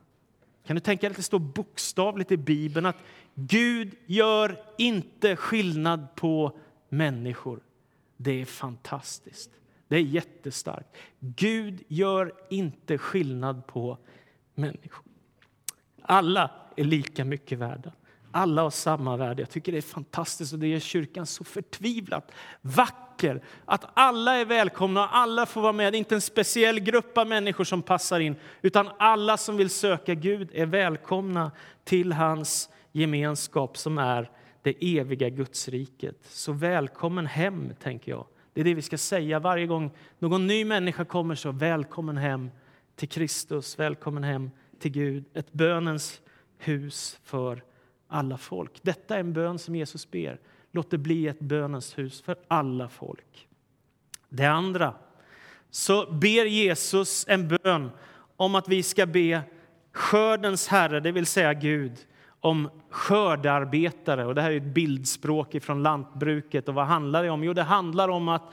Kan 0.66 0.76
du 0.76 0.80
tänka 0.80 1.06
dig 1.06 1.10
att 1.10 1.16
det 1.16 1.22
står 1.22 1.38
bokstavligt 1.38 2.32
i 2.32 2.36
Bibeln 2.36 2.86
att 2.86 3.02
Gud 3.34 3.94
gör 4.06 4.62
inte 4.78 5.36
skillnad 5.36 6.14
på 6.14 6.58
människor. 6.88 7.60
Det 8.16 8.40
är 8.40 8.44
fantastiskt. 8.44 9.50
Det 9.88 9.96
är 9.96 10.00
jättestarkt. 10.00 10.96
Gud 11.20 11.82
gör 11.88 12.32
inte 12.50 12.98
skillnad 12.98 13.66
på 13.66 13.98
människor. 14.54 15.04
Alla 16.02 16.50
är 16.76 16.84
lika 16.84 17.24
mycket 17.24 17.58
värda. 17.58 17.92
Alla 18.30 18.62
har 18.62 18.70
samma 18.70 19.16
värde. 19.16 19.42
Jag 19.42 19.50
tycker 19.50 19.72
det 19.72 19.78
är 19.78 19.82
fantastiskt 19.82 20.52
och 20.52 20.58
det 20.58 20.68
gör 20.68 20.80
kyrkan 20.80 21.26
så 21.26 21.44
förtvivlat 21.44 22.32
vacker. 22.60 23.42
Att 23.64 23.84
alla 23.94 24.34
är 24.34 24.44
välkomna 24.44 25.04
och 25.04 25.16
alla 25.16 25.46
får 25.46 25.60
vara 25.60 25.72
med. 25.72 25.92
Det 25.92 25.96
är 25.96 25.98
inte 25.98 26.14
en 26.14 26.20
speciell 26.20 26.80
grupp 26.80 27.18
av 27.18 27.26
människor 27.26 27.64
som 27.64 27.82
passar 27.82 28.20
in, 28.20 28.36
utan 28.62 28.90
alla 28.98 29.36
som 29.36 29.56
vill 29.56 29.70
söka 29.70 30.14
Gud 30.14 30.50
är 30.52 30.66
välkomna 30.66 31.50
till 31.84 32.12
hans 32.12 32.70
gemenskap 32.92 33.76
som 33.78 33.98
är 33.98 34.30
det 34.62 34.98
eviga 34.98 35.28
Gudsriket. 35.28 36.16
Så 36.28 36.52
välkommen 36.52 37.26
hem, 37.26 37.72
tänker 37.80 38.10
jag. 38.12 38.26
Det 38.56 38.60
är 38.60 38.64
det 38.64 38.74
vi 38.74 38.82
ska 38.82 38.98
säga 38.98 39.38
varje 39.38 39.66
gång 39.66 39.90
någon 40.18 40.46
ny 40.46 40.64
människa 40.64 41.04
kommer. 41.04 41.34
så 41.34 41.52
Välkommen 41.52 42.16
hem 42.16 42.50
till 42.94 43.08
Kristus, 43.08 43.78
välkommen 43.78 44.24
hem 44.24 44.50
till 44.78 44.90
Gud. 44.90 45.24
Ett 45.34 45.52
bönens 45.52 46.20
hus 46.58 47.18
för 47.24 47.62
alla 48.08 48.38
folk. 48.38 48.72
Detta 48.82 49.16
är 49.16 49.20
en 49.20 49.32
bön 49.32 49.58
som 49.58 49.76
Jesus 49.76 50.10
ber. 50.10 50.40
Låt 50.70 50.90
det 50.90 50.98
bli 50.98 51.28
ett 51.28 51.38
bönens 51.38 51.98
hus 51.98 52.20
för 52.20 52.36
alla 52.48 52.88
folk. 52.88 53.48
Det 54.28 54.46
andra, 54.46 54.94
så 55.70 56.12
ber 56.12 56.44
Jesus 56.44 57.24
en 57.28 57.48
bön 57.48 57.90
om 58.36 58.54
att 58.54 58.68
vi 58.68 58.82
ska 58.82 59.06
be 59.06 59.42
skördens 59.92 60.68
Herre, 60.68 61.00
det 61.00 61.12
vill 61.12 61.26
säga 61.26 61.54
Gud, 61.54 61.92
om 62.46 62.70
skördarbetare. 62.90 64.26
Och 64.26 64.34
det 64.34 64.42
här 64.42 64.50
är 64.50 64.56
ett 64.56 64.74
bildspråk 64.74 65.56
från 65.62 65.82
lantbruket. 65.82 66.68
Och 66.68 66.74
vad 66.74 66.86
handlar 66.86 67.22
det 67.22 67.30
om? 67.30 67.44
Jo, 67.44 67.52
det 67.52 67.62
handlar 67.62 68.08
om 68.08 68.28
att 68.28 68.52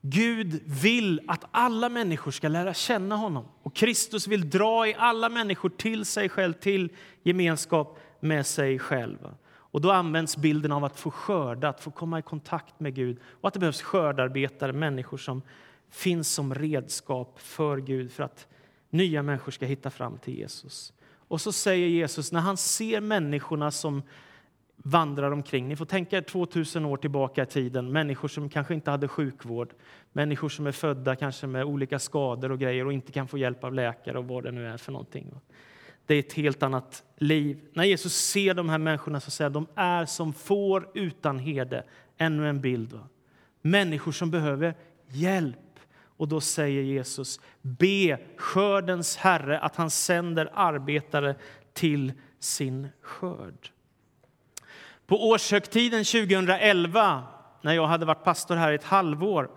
Gud 0.00 0.60
vill 0.82 1.20
att 1.28 1.44
alla 1.50 1.88
människor 1.88 2.30
ska 2.30 2.48
lära 2.48 2.74
känna 2.74 3.16
honom. 3.16 3.44
Och 3.62 3.74
Kristus 3.74 4.26
vill 4.28 4.50
dra 4.50 4.86
i 4.86 4.94
alla 4.98 5.28
människor 5.28 5.68
till 5.68 6.04
sig 6.04 6.28
själv, 6.28 6.52
till 6.52 6.92
gemenskap 7.22 7.98
med 8.20 8.46
sig 8.46 8.78
själv. 8.78 9.18
Och 9.48 9.80
då 9.80 9.90
används 9.90 10.36
bilden 10.36 10.72
av 10.72 10.84
att 10.84 11.00
få 11.00 11.10
skörda, 11.10 11.68
att 11.68 11.80
få 11.80 11.90
komma 11.90 12.18
i 12.18 12.22
kontakt 12.22 12.80
med 12.80 12.94
Gud. 12.94 13.18
Och 13.40 13.48
att 13.48 13.54
det 13.54 13.60
behövs 13.60 13.82
skördarbetare, 13.82 14.72
människor 14.72 15.16
som 15.18 15.42
finns 15.90 16.34
som 16.34 16.54
redskap 16.54 17.40
för 17.40 17.76
Gud 17.76 18.12
för 18.12 18.22
att 18.22 18.46
nya 18.90 19.22
människor 19.22 19.52
ska 19.52 19.66
hitta 19.66 19.90
fram 19.90 20.18
till 20.18 20.38
Jesus. 20.38 20.92
Och 21.28 21.40
så 21.40 21.52
säger 21.52 21.88
Jesus, 21.88 22.32
när 22.32 22.40
han 22.40 22.56
ser 22.56 23.00
människorna 23.00 23.70
som 23.70 24.02
vandrar 24.76 25.30
omkring. 25.30 25.68
Ni 25.68 25.76
får 25.76 25.84
tänka 25.84 26.16
er 26.16 26.22
2000 26.22 26.84
år 26.84 26.96
tillbaka 26.96 27.42
i 27.42 27.46
tiden. 27.46 27.92
Människor 27.92 28.28
som 28.28 28.48
kanske 28.48 28.74
inte 28.74 28.90
hade 28.90 29.08
sjukvård. 29.08 29.74
Människor 30.12 30.48
som 30.48 30.66
är 30.66 30.72
födda 30.72 31.16
kanske 31.16 31.46
med 31.46 31.64
olika 31.64 31.98
skador 31.98 32.52
och 32.52 32.58
grejer 32.58 32.86
och 32.86 32.92
inte 32.92 33.12
kan 33.12 33.28
få 33.28 33.38
hjälp 33.38 33.64
av 33.64 33.74
läkare 33.74 34.18
och 34.18 34.24
vad 34.24 34.44
det 34.44 34.50
nu 34.50 34.66
är 34.66 34.76
för 34.76 34.92
någonting. 34.92 35.34
Det 36.06 36.14
är 36.14 36.18
ett 36.18 36.32
helt 36.32 36.62
annat 36.62 37.04
liv. 37.16 37.60
När 37.72 37.84
Jesus 37.84 38.14
ser 38.14 38.54
de 38.54 38.68
här 38.68 38.78
människorna 38.78 39.20
så 39.20 39.30
säger 39.30 39.50
de 39.50 39.66
är 39.74 40.04
som 40.04 40.32
får 40.32 40.88
utan 40.94 41.38
hede. 41.38 41.84
Ännu 42.18 42.48
en 42.48 42.60
bild. 42.60 42.92
Va? 42.92 43.08
Människor 43.62 44.12
som 44.12 44.30
behöver 44.30 44.74
hjälp. 45.08 45.56
Och 46.18 46.28
då 46.28 46.40
säger 46.40 46.82
Jesus, 46.82 47.40
be 47.62 48.18
skördens 48.36 49.16
Herre 49.16 49.58
att 49.58 49.76
han 49.76 49.90
sänder 49.90 50.50
arbetare 50.54 51.34
till 51.72 52.12
sin 52.38 52.88
skörd. 53.02 53.70
På 55.06 55.28
årshögtiden 55.28 56.04
2011, 56.04 57.22
när 57.62 57.74
jag 57.74 57.86
hade 57.86 58.06
varit 58.06 58.24
pastor 58.24 58.56
här 58.56 58.72
i 58.72 58.74
ett 58.74 58.84
halvår, 58.84 59.50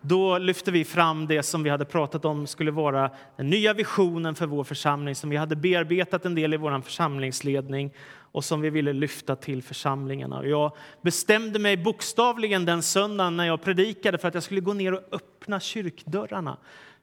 då 0.00 0.38
lyfte 0.38 0.70
vi 0.70 0.84
fram 0.84 1.26
det 1.26 1.42
som 1.42 1.62
vi 1.62 1.70
hade 1.70 1.84
pratat 1.84 2.24
om 2.24 2.46
skulle 2.46 2.70
vara 2.70 3.10
den 3.36 3.50
nya 3.50 3.74
visionen 3.74 4.34
för 4.34 4.46
vår 4.46 4.64
församling 4.64 5.14
som 5.14 5.30
vi 5.30 5.36
hade 5.36 5.56
bearbetat 5.56 6.26
en 6.26 6.34
del 6.34 6.54
i 6.54 6.56
vår 6.56 6.80
församlingsledning 6.80 7.94
och 8.32 8.44
som 8.44 8.60
vi 8.60 8.70
ville 8.70 8.92
lyfta 8.92 9.36
till 9.36 9.62
församlingarna. 9.62 10.46
Jag 10.46 10.76
bestämde 11.02 11.58
mig 11.58 11.76
bokstavligen 11.76 12.64
den 12.64 12.82
söndagen 12.82 13.36
när 13.36 13.44
jag 13.44 13.62
predikade 13.62 14.18
för 14.18 14.28
att 14.28 14.34
jag 14.34 14.42
skulle 14.42 14.60
gå 14.60 14.72
ner 14.72 14.92
och 14.92 15.20
öppna 15.48 15.60
kyrkdörrarna 15.60 16.56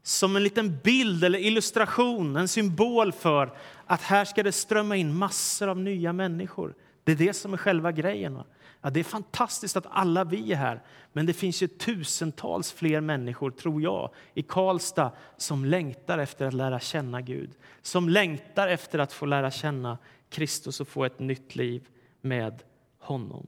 som 0.03 0.35
en 0.35 0.43
liten 0.43 0.79
bild 0.83 1.23
eller 1.23 1.39
illustration, 1.39 2.35
en 2.35 2.47
symbol 2.47 3.11
för 3.11 3.57
att 3.85 4.01
här 4.01 4.25
ska 4.25 4.43
det 4.43 4.51
strömma 4.51 4.95
in 4.95 5.15
massor 5.15 5.67
av 5.67 5.77
nya 5.77 6.13
människor. 6.13 6.75
Det 7.03 7.11
är 7.11 7.15
det 7.15 7.33
som 7.33 7.53
är 7.53 7.57
själva 7.57 7.91
grejen. 7.91 8.39
Ja, 8.81 8.89
det 8.89 8.99
är 8.99 9.03
fantastiskt 9.03 9.77
att 9.77 9.85
alla 9.89 10.23
vi 10.23 10.51
är 10.51 10.55
här, 10.55 10.81
men 11.13 11.25
det 11.25 11.33
finns 11.33 11.63
ju 11.63 11.67
tusentals 11.67 12.71
fler 12.71 13.01
människor, 13.01 13.51
tror 13.51 13.81
jag, 13.81 14.09
i 14.33 14.43
Karlstad 14.43 15.11
som 15.37 15.65
längtar 15.65 16.17
efter 16.17 16.47
att 16.47 16.53
lära 16.53 16.79
känna 16.79 17.21
Gud. 17.21 17.51
Som 17.81 18.09
längtar 18.09 18.67
efter 18.67 18.99
att 18.99 19.13
få 19.13 19.25
lära 19.25 19.51
känna 19.51 19.97
Kristus 20.29 20.79
och 20.79 20.87
få 20.87 21.05
ett 21.05 21.19
nytt 21.19 21.55
liv 21.55 21.87
med 22.21 22.63
honom. 22.99 23.47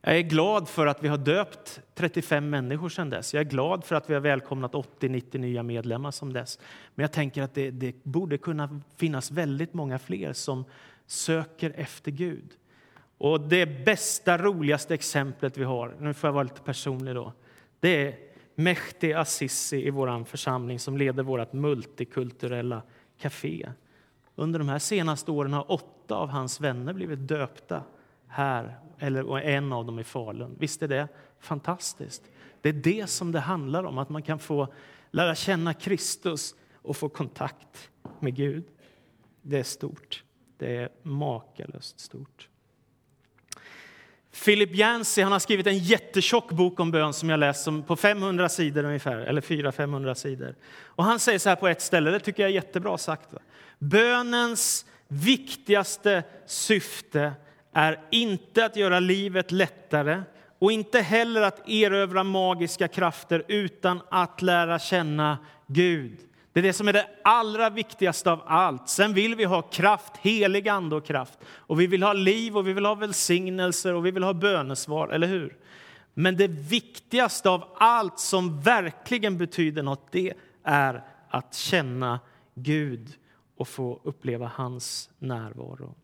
Jag 0.00 0.16
är 0.16 0.22
glad 0.22 0.68
för 0.68 0.86
att 0.86 1.02
vi 1.02 1.08
har 1.08 1.18
döpt 1.18 1.80
35 1.94 2.50
människor 2.50 2.88
sedan 2.88 3.10
dess. 3.10 3.34
Jag 3.34 3.40
är 3.40 3.50
glad 3.50 3.84
för 3.84 3.94
att 3.94 4.10
vi 4.10 4.14
har 4.14 4.20
välkomnat 4.20 4.72
80-90 4.72 5.38
nya 5.38 5.62
medlemmar 5.62 6.10
som 6.10 6.32
dess. 6.32 6.58
Men 6.94 7.02
jag 7.02 7.12
tänker 7.12 7.42
att 7.42 7.54
det, 7.54 7.70
det 7.70 8.04
borde 8.04 8.38
kunna 8.38 8.80
finnas 8.96 9.30
väldigt 9.30 9.74
många 9.74 9.98
fler 9.98 10.32
som 10.32 10.64
söker 11.06 11.72
efter 11.76 12.10
Gud. 12.10 12.56
Och 13.18 13.40
det 13.40 13.66
bästa, 13.84 14.38
roligaste 14.38 14.94
exemplet 14.94 15.58
vi 15.58 15.64
har, 15.64 15.96
nu 16.00 16.14
får 16.14 16.28
jag 16.28 16.32
vara 16.32 16.42
lite 16.42 16.60
personlig 16.60 17.14
då, 17.14 17.32
det 17.80 18.06
är 18.06 18.14
Mehdi 18.54 19.12
Azizi 19.12 19.86
i 19.86 19.90
vår 19.90 20.24
församling 20.24 20.78
som 20.78 20.96
leder 20.96 21.22
vårt 21.22 21.52
multikulturella 21.52 22.82
café. 23.18 23.68
Under 24.34 24.58
de 24.58 24.68
här 24.68 24.78
senaste 24.78 25.30
åren 25.30 25.52
har 25.52 25.72
åtta 25.72 26.14
av 26.14 26.28
hans 26.28 26.60
vänner 26.60 26.92
blivit 26.92 27.28
döpta 27.28 27.82
här, 28.28 28.78
eller 28.98 29.38
en 29.38 29.72
av 29.72 29.86
dem 29.86 29.98
i 29.98 30.04
Falun. 30.04 30.56
Visst 30.58 30.82
är 30.82 30.88
det 30.88 31.08
fantastiskt? 31.40 32.22
Det 32.60 32.68
är 32.68 32.72
det 32.72 33.06
som 33.06 33.32
det 33.32 33.40
handlar 33.40 33.84
om, 33.84 33.98
att 33.98 34.08
man 34.08 34.22
kan 34.22 34.38
få 34.38 34.74
lära 35.10 35.34
känna 35.34 35.74
Kristus 35.74 36.54
och 36.74 36.96
få 36.96 37.08
kontakt 37.08 37.90
med 38.20 38.34
Gud. 38.34 38.64
Det 39.42 39.58
är 39.58 39.62
stort. 39.62 40.24
Det 40.58 40.76
är 40.76 40.88
makalöst 41.02 42.00
stort. 42.00 42.48
Philip 44.44 44.74
Yancey 44.74 45.24
han 45.24 45.32
har 45.32 45.38
skrivit 45.38 45.66
en 45.66 45.78
jättetjock 45.78 46.52
bok 46.52 46.80
om 46.80 46.90
bön 46.90 47.12
som 47.12 47.30
jag 47.30 47.40
läst 47.40 47.68
på 47.86 47.96
500 47.96 48.48
sidor 48.48 48.84
ungefär, 48.84 49.16
eller 49.16 49.40
400-500 49.40 50.14
sidor. 50.14 50.54
Och 50.82 51.04
han 51.04 51.18
säger 51.18 51.38
så 51.38 51.48
här 51.48 51.56
på 51.56 51.68
ett 51.68 51.80
ställe, 51.80 52.10
det 52.10 52.20
tycker 52.20 52.42
jag 52.42 52.50
är 52.50 52.54
jättebra 52.54 52.98
sagt. 52.98 53.34
Bönens 53.78 54.86
viktigaste 55.08 56.22
syfte 56.46 57.32
är 57.78 58.00
inte 58.10 58.64
att 58.64 58.76
göra 58.76 59.00
livet 59.00 59.52
lättare 59.52 60.22
och 60.58 60.72
inte 60.72 61.00
heller 61.00 61.42
att 61.42 61.68
erövra 61.68 62.24
magiska 62.24 62.88
krafter 62.88 63.44
utan 63.48 64.00
att 64.10 64.42
lära 64.42 64.78
känna 64.78 65.38
Gud. 65.66 66.18
Det 66.52 66.60
är 66.60 66.62
det 66.62 66.72
som 66.72 66.88
är 66.88 66.92
det 66.92 67.06
allra 67.24 67.70
viktigaste 67.70 68.30
av 68.30 68.42
allt. 68.46 68.88
Sen 68.88 69.14
vill 69.14 69.34
vi 69.34 69.44
ha 69.44 69.62
kraft, 69.62 70.12
helig 70.16 70.68
ande 70.68 70.96
och 70.96 71.06
kraft. 71.06 71.38
Och 71.44 71.80
vi 71.80 71.86
vill 71.86 72.02
ha 72.02 72.12
liv 72.12 72.56
och 72.56 72.68
vi 72.68 72.72
vill 72.72 72.86
ha 72.86 72.94
välsignelser 72.94 73.94
och 73.94 74.06
vi 74.06 74.10
vill 74.10 74.22
ha 74.22 74.32
bönesvar, 74.32 75.08
eller 75.08 75.26
hur? 75.26 75.56
Men 76.14 76.36
det 76.36 76.48
viktigaste 76.48 77.50
av 77.50 77.64
allt 77.76 78.18
som 78.18 78.60
verkligen 78.60 79.38
betyder 79.38 79.82
något, 79.82 80.12
det 80.12 80.32
är 80.64 81.04
att 81.28 81.54
känna 81.54 82.20
Gud 82.54 83.08
och 83.56 83.68
få 83.68 84.00
uppleva 84.04 84.50
hans 84.54 85.10
närvaro. 85.18 85.94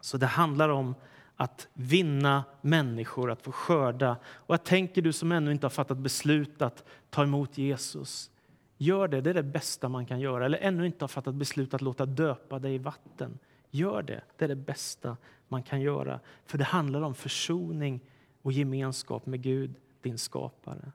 Så 0.00 0.16
det 0.16 0.26
handlar 0.26 0.68
om 0.68 0.94
att 1.36 1.68
vinna 1.72 2.44
människor, 2.60 3.30
att 3.30 3.42
få 3.42 3.52
skörda. 3.52 4.16
Och 4.26 4.52
jag 4.52 4.64
tänker 4.64 5.02
du 5.02 5.12
som 5.12 5.32
ännu 5.32 5.52
inte 5.52 5.66
har 5.66 5.70
fattat 5.70 5.98
beslut 5.98 6.62
att 6.62 6.84
ta 7.10 7.22
emot 7.22 7.58
Jesus, 7.58 8.30
Gör 8.78 9.08
det, 9.08 9.20
det 9.20 9.30
är 9.30 9.34
det 9.34 9.42
bästa 9.42 9.88
man 9.88 10.06
kan 10.06 10.20
göra. 10.20 10.44
Eller 10.44 10.58
ännu 10.58 10.86
inte 10.86 11.02
har 11.02 11.08
fattat 11.08 11.34
beslut 11.34 11.74
att 11.74 11.80
låta 11.80 12.06
döpa 12.06 12.58
dig 12.58 12.74
i 12.74 12.78
vatten. 12.78 13.38
Gör 13.70 14.02
det, 14.02 14.20
det 14.36 14.44
är 14.44 14.48
det 14.48 14.56
bästa 14.56 15.16
man 15.48 15.62
kan 15.62 15.80
göra. 15.80 16.20
För 16.46 16.58
det 16.58 16.64
handlar 16.64 17.02
om 17.02 17.14
försoning 17.14 18.00
och 18.42 18.52
gemenskap 18.52 19.26
med 19.26 19.42
Gud, 19.42 19.74
din 20.02 20.18
skapare. 20.18 20.92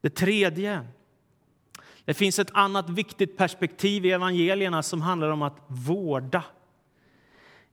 Det 0.00 0.10
tredje, 0.10 0.86
det 2.04 2.14
finns 2.14 2.38
ett 2.38 2.50
annat 2.52 2.90
viktigt 2.90 3.36
perspektiv 3.36 4.06
i 4.06 4.10
evangelierna 4.10 4.82
som 4.82 5.02
handlar 5.02 5.28
om 5.28 5.42
att 5.42 5.56
vårda. 5.66 6.44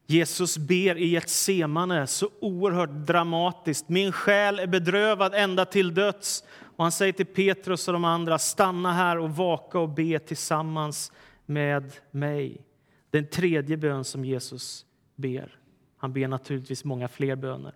Jesus 0.07 0.57
ber 0.57 0.97
i 0.97 1.15
ett 1.15 1.29
semane 1.29 2.07
så 2.07 2.29
oerhört 2.39 2.89
dramatiskt. 3.07 3.89
Min 3.89 4.11
själ 4.11 4.59
är 4.59 4.67
bedrövad 4.67 5.33
ända 5.33 5.65
till 5.65 5.93
döds. 5.93 6.43
Och 6.75 6.83
han 6.83 6.91
säger 6.91 7.13
till 7.13 7.25
Petrus 7.25 7.87
och 7.87 7.93
de 7.93 8.05
andra, 8.05 8.39
stanna 8.39 8.93
här 8.93 9.17
och 9.17 9.35
vaka 9.35 9.79
och 9.79 9.89
be 9.89 10.19
tillsammans 10.19 11.11
med 11.45 11.91
mig. 12.11 12.61
Den 13.11 13.27
tredje 13.27 13.77
bön 13.77 14.03
som 14.03 14.25
Jesus 14.25 14.85
ber. 15.15 15.59
Han 15.97 16.13
ber 16.13 16.27
naturligtvis 16.27 16.83
många 16.83 17.07
fler 17.07 17.35
böner. 17.35 17.73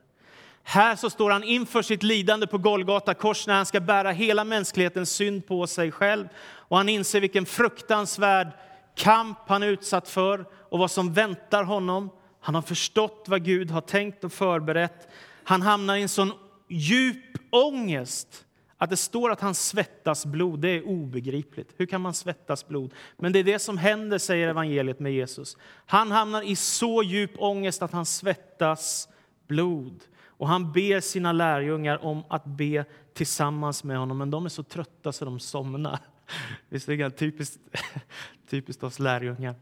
Här 0.64 0.96
så 0.96 1.10
står 1.10 1.32
han 1.32 1.44
inför 1.44 1.82
sitt 1.82 2.04
lidande 2.04 2.48
på 2.48 2.58
Golgata 2.58 3.14
kors 3.14 3.48
när 3.48 3.56
han 3.56 3.66
ska 3.66 3.80
bära 3.80 4.12
hela 4.12 4.44
mänsklighetens 4.44 5.10
synd 5.12 5.48
på 5.48 5.68
sig 5.68 5.92
själv. 5.92 6.28
Och 6.42 6.78
han 6.78 6.90
inser 6.90 7.22
vilken 7.22 7.46
fruktansvärd 7.46 8.48
kamp 8.96 9.38
han 9.48 9.64
är 9.64 9.68
utsatt 9.68 10.10
för 10.10 10.46
och 10.70 10.80
vad 10.80 10.92
som 10.92 11.14
väntar 11.14 11.64
honom. 11.64 12.10
Han 12.40 12.56
har 12.56 12.62
förstått 12.62 13.26
vad 13.28 13.44
Gud 13.44 13.72
har 13.72 13.82
tänkt 13.82 14.24
och 14.24 14.34
förberett. 14.34 15.08
Han 15.44 15.62
hamnar 15.62 15.96
i 15.96 16.02
en 16.02 16.10
sån 16.10 16.32
djup 16.68 17.38
ångest 17.50 18.46
att 18.82 18.90
det 18.90 18.98
står 18.98 19.32
att 19.32 19.42
han 19.42 19.56
svettas 19.56 20.26
blod. 20.26 20.60
Det 20.60 20.70
är 20.70 20.88
obegripligt. 20.88 21.74
Hur 21.78 21.86
kan 21.86 22.02
man 22.02 22.14
svettas 22.14 22.68
blod? 22.68 22.94
Men 23.18 23.32
det 23.32 23.40
är 23.40 23.44
det 23.44 23.60
som 23.60 23.78
händer, 23.78 24.18
säger 24.18 24.48
evangeliet 24.48 25.00
med 25.00 25.14
Jesus. 25.14 25.58
Han 25.86 26.12
hamnar 26.12 26.42
i 26.42 26.56
så 26.56 27.04
djup 27.04 27.32
ångest 27.38 27.82
att 27.82 27.92
han 27.92 28.06
svettas 28.06 29.10
blod. 29.48 30.04
Och 30.26 30.48
han 30.48 30.72
ber 30.72 31.00
sina 31.00 31.32
lärjungar 31.32 32.06
om 32.06 32.24
att 32.30 32.46
be 32.46 32.86
tillsammans 33.14 33.84
med 33.84 33.98
honom, 33.98 34.18
men 34.18 34.32
de 34.32 34.46
är 34.46 34.50
så 34.50 34.64
trötta 34.64 35.12
så 35.12 35.26
de 35.26 35.40
somnar. 35.40 36.00
Visst 36.70 36.90
är 36.90 36.98
det 36.98 37.10
typiskt, 37.10 37.60
typiskt 38.50 38.84
oss 38.84 39.00
lärjungar? 39.00 39.56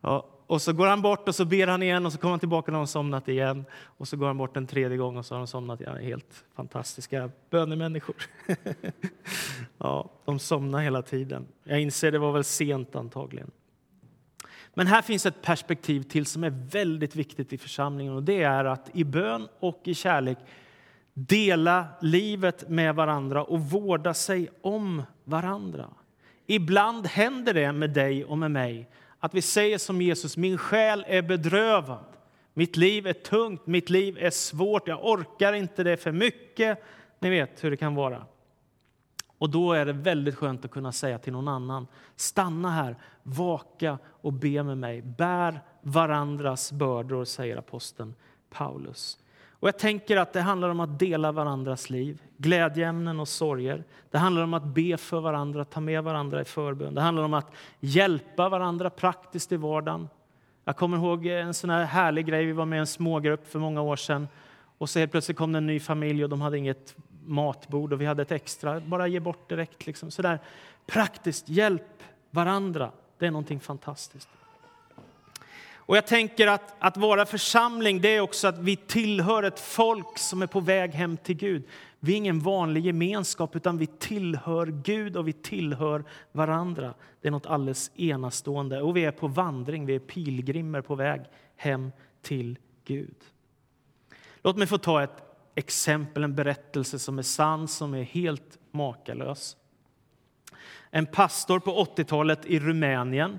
Ja, 0.00 0.26
och 0.48 0.62
så 0.62 0.72
går 0.72 0.86
han 0.86 1.02
bort 1.02 1.28
och 1.28 1.34
så 1.34 1.44
ber 1.44 1.66
han 1.66 1.82
igen 1.82 2.06
och 2.06 2.12
så 2.12 2.18
kommer 2.18 2.30
han 2.30 2.40
tillbaka 2.40 2.72
när 2.72 2.78
de 2.78 2.86
somnat 2.86 3.28
igen. 3.28 3.64
Och 3.72 4.08
så 4.08 4.16
går 4.16 4.26
han 4.26 4.38
bort 4.38 4.56
en 4.56 4.66
tredje 4.66 4.96
gång 4.96 5.16
och 5.16 5.26
så 5.26 5.34
har 5.34 5.38
de 5.38 5.46
somnat 5.46 5.80
igen. 5.80 5.96
Helt 5.96 6.44
fantastiska 6.56 7.30
bönemänniskor. 7.50 8.16
ja, 9.78 10.10
de 10.24 10.38
somnar 10.38 10.78
hela 10.78 11.02
tiden. 11.02 11.46
Jag 11.64 11.80
inser 11.80 12.12
det 12.12 12.18
var 12.18 12.32
väl 12.32 12.44
sent 12.44 12.96
antagligen. 12.96 13.50
Men 14.74 14.86
här 14.86 15.02
finns 15.02 15.26
ett 15.26 15.42
perspektiv 15.42 16.02
till 16.02 16.26
som 16.26 16.44
är 16.44 16.50
väldigt 16.70 17.16
viktigt 17.16 17.52
i 17.52 17.58
församlingen 17.58 18.12
och 18.12 18.22
det 18.22 18.42
är 18.42 18.64
att 18.64 18.90
i 18.92 19.04
bön 19.04 19.48
och 19.60 19.80
i 19.84 19.94
kärlek 19.94 20.38
dela 21.14 21.86
livet 22.00 22.68
med 22.68 22.94
varandra 22.94 23.44
och 23.44 23.60
vårda 23.60 24.14
sig 24.14 24.48
om 24.60 25.02
varandra. 25.24 25.90
Ibland 26.46 27.06
händer 27.06 27.54
det 27.54 27.72
med 27.72 27.90
dig 27.90 28.24
och 28.24 28.38
med 28.38 28.50
mig 28.50 28.88
att 29.20 29.34
vi 29.34 29.42
säger 29.42 29.78
som 29.78 30.02
Jesus, 30.02 30.36
min 30.36 30.58
själ 30.58 31.04
är 31.08 31.22
bedrövad. 31.22 32.04
Mitt 32.54 32.76
liv 32.76 33.06
är 33.06 33.12
tungt, 33.12 33.66
mitt 33.66 33.90
liv 33.90 34.18
är 34.20 34.30
svårt, 34.30 34.88
jag 34.88 35.04
orkar 35.04 35.52
inte 35.52 35.84
det 35.84 35.96
för 35.96 36.12
mycket. 36.12 36.82
Ni 37.18 37.30
vet 37.30 37.64
hur 37.64 37.70
det 37.70 37.76
kan 37.76 37.94
vara. 37.94 38.26
Och 39.38 39.50
då 39.50 39.72
är 39.72 39.86
det 39.86 39.92
väldigt 39.92 40.34
skönt 40.34 40.64
att 40.64 40.70
kunna 40.70 40.92
säga 40.92 41.18
till 41.18 41.32
någon 41.32 41.48
annan, 41.48 41.86
stanna 42.16 42.70
här, 42.70 42.96
vaka 43.22 43.98
och 44.04 44.32
be 44.32 44.62
med 44.62 44.78
mig. 44.78 45.02
Bär 45.02 45.60
varandras 45.82 46.72
bördor, 46.72 47.24
säger 47.24 47.56
aposteln 47.56 48.14
Paulus. 48.50 49.18
Och 49.60 49.68
jag 49.68 49.78
tänker 49.78 50.16
att 50.16 50.32
det 50.32 50.40
handlar 50.40 50.68
om 50.68 50.80
att 50.80 50.98
dela 50.98 51.32
varandras 51.32 51.90
liv, 51.90 52.22
glädjeämnen 52.36 53.20
och 53.20 53.28
sorger. 53.28 53.84
Det 54.10 54.18
handlar 54.18 54.42
om 54.42 54.54
att 54.54 54.64
be 54.64 54.96
för 54.96 55.20
varandra, 55.20 55.64
ta 55.64 55.80
med 55.80 56.04
varandra 56.04 56.40
i 56.40 56.44
förbön. 56.44 56.94
Det 56.94 57.00
handlar 57.00 57.24
om 57.24 57.34
att 57.34 57.52
hjälpa 57.80 58.48
varandra 58.48 58.90
praktiskt 58.90 59.52
i 59.52 59.56
vardagen. 59.56 60.08
Jag 60.64 60.76
kommer 60.76 60.96
ihåg 60.96 61.26
en 61.26 61.54
sån 61.54 61.70
här 61.70 61.84
härlig 61.84 62.26
grej. 62.26 62.44
Vi 62.44 62.52
var 62.52 62.64
med 62.64 62.76
i 62.76 62.80
en 62.80 62.86
smågrupp 62.86 63.48
för 63.48 63.58
många 63.58 63.82
år 63.82 63.96
sedan. 63.96 64.28
Och 64.78 64.90
så 64.90 64.98
helt 64.98 65.10
plötsligt 65.10 65.36
kom 65.36 65.52
det 65.52 65.58
en 65.58 65.66
ny 65.66 65.80
familj 65.80 66.24
och 66.24 66.30
de 66.30 66.40
hade 66.40 66.58
inget 66.58 66.96
matbord 67.24 67.92
och 67.92 68.00
vi 68.00 68.06
hade 68.06 68.22
ett 68.22 68.32
extra. 68.32 68.80
Bara 68.80 69.06
ge 69.06 69.20
bort 69.20 69.48
direkt. 69.48 69.86
Liksom. 69.86 70.10
Så 70.10 70.22
där 70.22 70.38
praktiskt, 70.86 71.48
hjälp 71.48 72.02
varandra. 72.30 72.90
Det 73.18 73.26
är 73.26 73.30
någonting 73.30 73.60
fantastiskt. 73.60 74.28
Och 75.88 75.96
jag 75.96 76.06
tänker 76.06 76.46
att, 76.46 76.74
att 76.78 76.96
vara 76.96 77.26
församling 77.26 78.00
det 78.00 78.16
är 78.16 78.20
också 78.20 78.48
att 78.48 78.58
vi 78.58 78.76
tillhör 78.76 79.42
ett 79.42 79.60
folk 79.60 80.18
som 80.18 80.42
är 80.42 80.46
på 80.46 80.60
väg 80.60 80.94
hem 80.94 81.16
till 81.16 81.36
Gud. 81.36 81.64
Vi 82.00 82.12
är 82.12 82.16
ingen 82.16 82.40
vanlig 82.40 82.86
gemenskap, 82.86 83.56
utan 83.56 83.78
vi 83.78 83.86
tillhör 83.86 84.66
Gud 84.66 85.16
och 85.16 85.28
vi 85.28 85.32
tillhör 85.32 86.04
varandra. 86.32 86.94
Det 87.20 87.28
är 87.28 87.32
något 87.32 87.46
alldeles 87.46 87.90
enastående. 87.94 88.82
Och 88.82 88.96
vi 88.96 89.04
är 89.04 89.10
på 89.10 89.28
vandring, 89.28 89.86
vi 89.86 89.94
är 89.94 89.98
pilgrimer 89.98 90.80
på 90.80 90.94
väg 90.94 91.20
hem 91.56 91.92
till 92.22 92.58
Gud. 92.84 93.16
Låt 94.42 94.56
mig 94.56 94.66
få 94.66 94.78
ta 94.78 95.02
ett 95.02 95.22
exempel, 95.54 96.24
en 96.24 96.34
berättelse 96.34 96.98
som 96.98 97.18
är 97.18 97.22
sann, 97.22 97.68
som 97.68 97.94
är 97.94 98.02
helt 98.02 98.58
makalös. 98.70 99.56
En 100.90 101.06
pastor 101.06 101.58
på 101.58 101.84
80-talet 101.84 102.46
i 102.46 102.60
Rumänien 102.60 103.38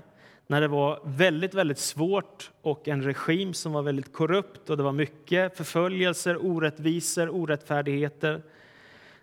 när 0.50 0.60
det 0.60 0.68
var 0.68 1.00
väldigt, 1.04 1.54
väldigt 1.54 1.78
svårt 1.78 2.50
och 2.62 2.88
en 2.88 3.02
regim 3.02 3.54
som 3.54 3.72
var 3.72 3.82
väldigt 3.82 4.12
korrupt 4.12 4.70
och 4.70 4.76
det 4.76 4.82
var 4.82 4.92
mycket 4.92 5.56
förföljelser, 5.56 6.46
orättvisor, 6.46 7.28
orättfärdigheter. 7.28 8.42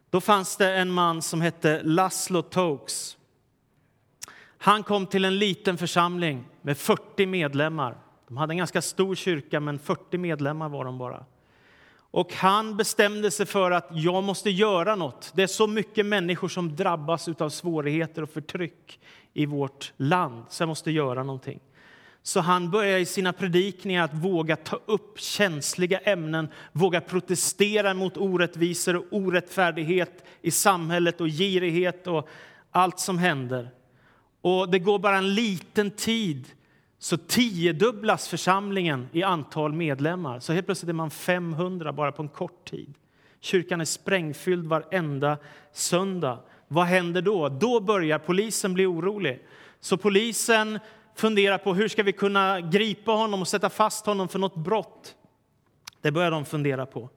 Då 0.09 0.21
fanns 0.21 0.57
det 0.57 0.75
en 0.75 0.91
man 0.91 1.21
som 1.21 1.41
hette 1.41 1.81
Laszlo 1.83 2.41
Tokes. 2.41 3.17
Han 4.57 4.83
kom 4.83 5.05
till 5.05 5.25
en 5.25 5.37
liten 5.37 5.77
församling 5.77 6.45
med 6.61 6.77
40 6.77 7.25
medlemmar. 7.25 7.97
De 8.27 8.37
hade 8.37 8.53
en 8.53 8.57
ganska 8.57 8.81
stor 8.81 9.15
kyrka, 9.15 9.59
men 9.59 9.79
40 9.79 10.17
medlemmar 10.17 10.69
var 10.69 10.85
de 10.85 10.97
bara. 10.97 11.25
Och 12.17 12.33
han 12.33 12.77
bestämde 12.77 13.31
sig 13.31 13.45
för 13.45 13.71
att 13.71 13.87
jag 13.91 14.23
måste 14.23 14.49
göra 14.49 14.95
något. 14.95 15.31
Det 15.35 15.43
är 15.43 15.47
så 15.47 15.67
mycket 15.67 16.05
människor 16.05 16.47
som 16.47 16.75
drabbas 16.75 17.27
av 17.27 17.49
svårigheter 17.49 18.21
och 18.21 18.29
förtryck 18.29 18.99
i 19.33 19.45
vårt 19.45 19.93
land, 19.97 20.43
så 20.49 20.61
jag 20.61 20.67
måste 20.67 20.91
göra 20.91 21.23
någonting. 21.23 21.59
Så 22.23 22.39
han 22.39 22.71
börjar 22.71 22.99
i 22.99 23.05
sina 23.05 23.33
predikningar 23.33 24.03
att 24.03 24.13
våga 24.13 24.55
ta 24.55 24.79
upp 24.85 25.19
känsliga 25.19 25.99
ämnen, 25.99 26.47
våga 26.71 27.01
protestera 27.01 27.93
mot 27.93 28.17
orättvisor 28.17 28.95
och 28.95 29.05
orättfärdighet 29.09 30.25
i 30.41 30.51
samhället 30.51 31.21
och 31.21 31.27
girighet 31.27 32.07
och 32.07 32.29
allt 32.71 32.99
som 32.99 33.17
händer. 33.17 33.69
Och 34.41 34.69
det 34.69 34.79
går 34.79 34.99
bara 34.99 35.17
en 35.17 35.33
liten 35.33 35.91
tid 35.91 36.45
så 36.99 37.17
tiodubblas 37.17 38.27
församlingen 38.27 39.09
i 39.11 39.23
antal 39.23 39.73
medlemmar. 39.73 40.39
Så 40.39 40.53
helt 40.53 40.65
plötsligt 40.65 40.89
är 40.89 40.93
man 40.93 41.11
500 41.11 41.93
bara 41.93 42.11
på 42.11 42.21
en 42.21 42.29
kort 42.29 42.69
tid. 42.69 42.93
Kyrkan 43.39 43.81
är 43.81 43.85
sprängfylld 43.85 44.67
varenda 44.67 45.37
söndag. 45.71 46.39
Vad 46.67 46.85
händer 46.85 47.21
då? 47.21 47.49
Då 47.49 47.79
börjar 47.79 48.19
polisen 48.19 48.73
bli 48.73 48.85
orolig. 48.85 49.45
Så 49.79 49.97
polisen 49.97 50.79
funderar 51.15 51.57
på 51.57 51.73
hur 51.73 51.87
ska 51.87 52.03
vi 52.03 52.11
kunna 52.13 52.61
gripa 52.61 53.11
honom 53.11 53.41
och 53.41 53.47
sätta 53.47 53.69
fast 53.69 54.05
honom 54.05 54.27
för 54.27 54.39
något 54.39 54.55
brott. 54.55 55.15
Det 56.01 56.11
börjar 56.11 56.31
de 56.31 56.45
fundera 56.45 56.85
på. 56.85 57.09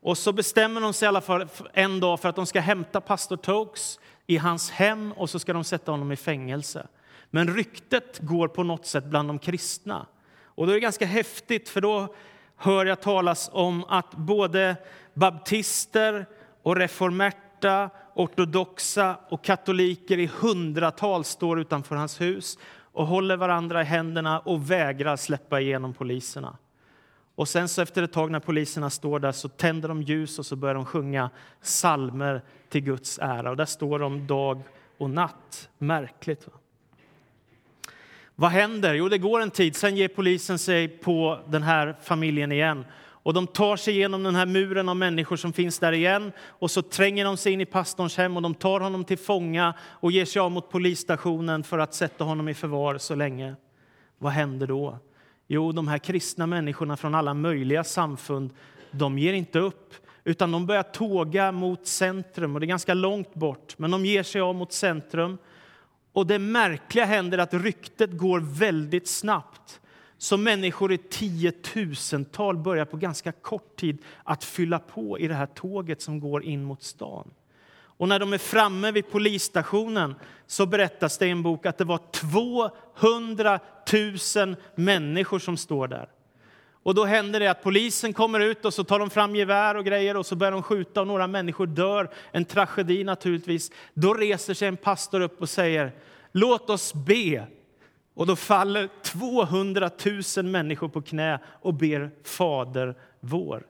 Och 0.00 0.18
så 0.18 0.32
bestämmer 0.32 0.80
de 0.80 0.92
sig 0.92 1.06
i 1.06 1.08
alla 1.08 1.20
fall 1.20 1.48
en 1.72 2.00
dag 2.00 2.20
för 2.20 2.28
att 2.28 2.36
de 2.36 2.46
ska 2.46 2.60
hämta 2.60 3.00
pastor 3.00 3.36
Tokes 3.36 4.00
i 4.26 4.36
hans 4.36 4.70
hem 4.70 5.12
och 5.12 5.30
så 5.30 5.38
ska 5.38 5.52
de 5.52 5.64
sätta 5.64 5.90
honom 5.90 6.12
i 6.12 6.16
fängelse. 6.16 6.86
Men 7.34 7.54
ryktet 7.54 8.18
går 8.18 8.48
på 8.48 8.62
något 8.62 8.86
sätt 8.86 9.04
bland 9.04 9.28
de 9.28 9.38
kristna. 9.38 10.06
Och 10.44 10.66
då 10.66 10.72
är 10.72 10.74
det 10.74 10.80
ganska 10.80 11.06
häftigt, 11.06 11.68
för 11.68 11.80
då 11.80 12.14
hör 12.56 12.86
jag 12.86 13.00
talas 13.00 13.50
om 13.52 13.84
att 13.88 14.14
både 14.14 14.76
baptister 15.14 16.26
och 16.62 16.76
reformerta, 16.76 17.90
ortodoxa 18.14 19.16
och 19.28 19.44
katoliker 19.44 20.18
i 20.18 20.30
hundratal 20.40 21.24
står 21.24 21.60
utanför 21.60 21.96
hans 21.96 22.20
hus 22.20 22.58
och 22.92 23.06
håller 23.06 23.36
varandra 23.36 23.82
i 23.82 23.84
händerna 23.84 24.38
och 24.38 24.70
vägrar 24.70 25.16
släppa 25.16 25.60
igenom 25.60 25.94
poliserna. 25.94 26.56
Och 27.34 27.48
sen 27.48 27.68
så 27.68 27.82
efter 27.82 28.02
ett 28.02 28.12
tag 28.12 28.30
när 28.30 28.40
poliserna 28.40 28.90
står 28.90 29.18
där 29.18 29.32
så 29.32 29.48
tänder 29.48 29.88
de 29.88 30.02
ljus 30.02 30.38
och 30.38 30.46
så 30.46 30.56
börjar 30.56 30.74
de 30.74 30.84
sjunga 30.84 31.30
salmer 31.60 32.42
till 32.68 32.80
Guds 32.80 33.18
ära. 33.18 33.50
Och 33.50 33.56
där 33.56 33.64
står 33.64 33.98
de 33.98 34.26
dag 34.26 34.62
och 34.98 35.10
natt. 35.10 35.68
Märkligt. 35.78 36.46
Va? 36.46 36.52
Vad 38.42 38.50
händer? 38.50 38.94
Jo, 38.94 39.08
det 39.08 39.18
går 39.18 39.40
en 39.40 39.50
tid, 39.50 39.76
sen 39.76 39.96
ger 39.96 40.08
polisen 40.08 40.58
sig 40.58 40.88
på 40.88 41.38
den 41.48 41.62
här 41.62 41.96
familjen 42.02 42.52
igen. 42.52 42.84
Och 43.02 43.34
de 43.34 43.46
tar 43.46 43.76
sig 43.76 43.94
igenom 43.94 44.22
den 44.22 44.34
här 44.34 44.46
muren 44.46 44.88
av 44.88 44.96
människor 44.96 45.36
som 45.36 45.52
finns 45.52 45.78
där 45.78 45.92
igen. 45.92 46.32
Och 46.40 46.70
så 46.70 46.82
tränger 46.82 47.24
de 47.24 47.36
sig 47.36 47.52
in 47.52 47.60
i 47.60 47.66
pastorns 47.66 48.16
hem 48.16 48.36
och 48.36 48.42
de 48.42 48.54
tar 48.54 48.80
honom 48.80 49.04
till 49.04 49.18
fånga 49.18 49.74
och 49.80 50.12
ger 50.12 50.24
sig 50.24 50.40
av 50.40 50.50
mot 50.50 50.70
polisstationen 50.70 51.64
för 51.64 51.78
att 51.78 51.94
sätta 51.94 52.24
honom 52.24 52.48
i 52.48 52.54
förvar 52.54 52.98
så 52.98 53.14
länge. 53.14 53.54
Vad 54.18 54.32
händer 54.32 54.66
då? 54.66 54.98
Jo, 55.46 55.72
de 55.72 55.88
här 55.88 55.98
kristna 55.98 56.46
människorna 56.46 56.96
från 56.96 57.14
alla 57.14 57.34
möjliga 57.34 57.84
samfund, 57.84 58.50
de 58.90 59.18
ger 59.18 59.32
inte 59.32 59.58
upp 59.58 59.94
utan 60.24 60.52
de 60.52 60.66
börjar 60.66 60.82
tåga 60.82 61.52
mot 61.52 61.86
centrum 61.86 62.54
och 62.54 62.60
det 62.60 62.64
är 62.64 62.68
ganska 62.68 62.94
långt 62.94 63.34
bort. 63.34 63.78
Men 63.78 63.90
de 63.90 64.06
ger 64.06 64.22
sig 64.22 64.40
av 64.40 64.54
mot 64.54 64.72
centrum 64.72 65.38
och 66.12 66.26
det 66.26 66.38
märkliga 66.38 67.04
händer 67.04 67.38
att 67.38 67.54
ryktet 67.54 68.10
går 68.12 68.40
väldigt 68.40 69.08
snabbt. 69.08 69.80
Så 70.18 70.36
människor 70.36 70.92
i 70.92 70.98
tiotusental 70.98 72.56
börjar 72.56 72.84
på 72.84 72.96
ganska 72.96 73.32
kort 73.32 73.76
tid 73.76 73.98
att 74.24 74.44
fylla 74.44 74.78
på 74.78 75.18
i 75.18 75.28
det 75.28 75.34
här 75.34 75.46
tåget 75.46 76.02
som 76.02 76.20
går 76.20 76.44
in 76.44 76.64
mot 76.64 76.82
stan. 76.82 77.30
Och 78.02 78.08
när 78.08 78.18
de 78.18 78.32
är 78.32 78.38
framme 78.38 78.90
vid 78.90 79.10
polisstationen 79.10 80.14
så 80.46 80.66
berättas 80.66 81.18
det 81.18 81.26
i 81.26 81.30
en 81.30 81.42
bok 81.42 81.66
att 81.66 81.78
det 81.78 81.84
var 81.84 82.00
200 82.12 83.60
000 84.36 84.56
människor 84.74 85.38
som 85.38 85.56
står 85.56 85.88
där. 85.88 86.08
Och 86.82 86.94
då 86.94 87.04
händer 87.04 87.40
det 87.40 87.48
att 87.48 87.62
polisen 87.62 88.12
kommer 88.12 88.40
ut 88.40 88.64
och 88.64 88.74
så 88.74 88.84
tar 88.84 88.98
de 88.98 89.10
fram 89.10 89.36
gevär 89.36 89.74
och 89.74 89.84
grejer 89.84 90.16
och 90.16 90.26
så 90.26 90.36
börjar 90.36 90.52
de 90.52 90.62
skjuta 90.62 91.00
och 91.00 91.06
några 91.06 91.26
människor 91.26 91.66
dör. 91.66 92.10
En 92.32 92.44
tragedi 92.44 93.04
naturligtvis. 93.04 93.70
Då 93.94 94.14
reser 94.14 94.54
sig 94.54 94.68
en 94.68 94.76
pastor 94.76 95.20
upp 95.20 95.40
och 95.40 95.48
säger 95.48 95.92
låt 96.32 96.70
oss 96.70 96.94
be. 96.94 97.46
Och 98.14 98.26
då 98.26 98.36
faller 98.36 98.88
200 99.02 99.90
000 100.36 100.46
människor 100.46 100.88
på 100.88 101.02
knä 101.02 101.38
och 101.44 101.74
ber 101.74 102.10
Fader 102.24 102.94
vår. 103.20 103.66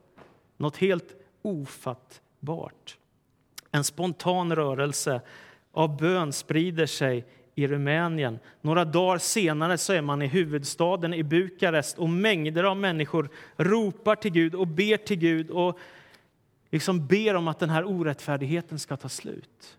Något 0.57 0.77
helt 0.77 1.17
ofattbart. 1.43 2.97
En 3.71 3.85
spontan 3.85 4.57
rörelse 4.57 5.21
av 5.73 5.97
bön 5.97 6.33
sprider 6.33 6.87
sig 6.87 7.27
i 7.55 7.67
Rumänien. 7.67 8.39
Några 8.61 8.85
dagar 8.85 9.19
senare 9.19 9.79
så 9.79 9.93
är 9.93 10.03
man 10.03 10.23
i 10.23 10.27
huvudstaden 10.27 11.15
i 11.15 11.23
Bukarest 11.23 11.99
och 11.99 12.09
mängder 12.09 12.65
av 12.65 12.77
människor 12.77 13.29
ropar 13.57 14.17
till 14.17 14.33
Gud 14.33 14.55
och 14.55 14.67
ber 14.67 14.97
till 14.97 15.19
Gud 15.19 15.51
och 15.51 15.79
liksom 16.71 17.07
ber 17.07 17.35
om 17.35 17.49
att 17.49 17.59
den 17.59 17.71
här 17.71 17.85
orättfärdigheten 17.85 18.79
ska 18.79 18.97
ta 18.97 19.09
slut. 19.09 19.79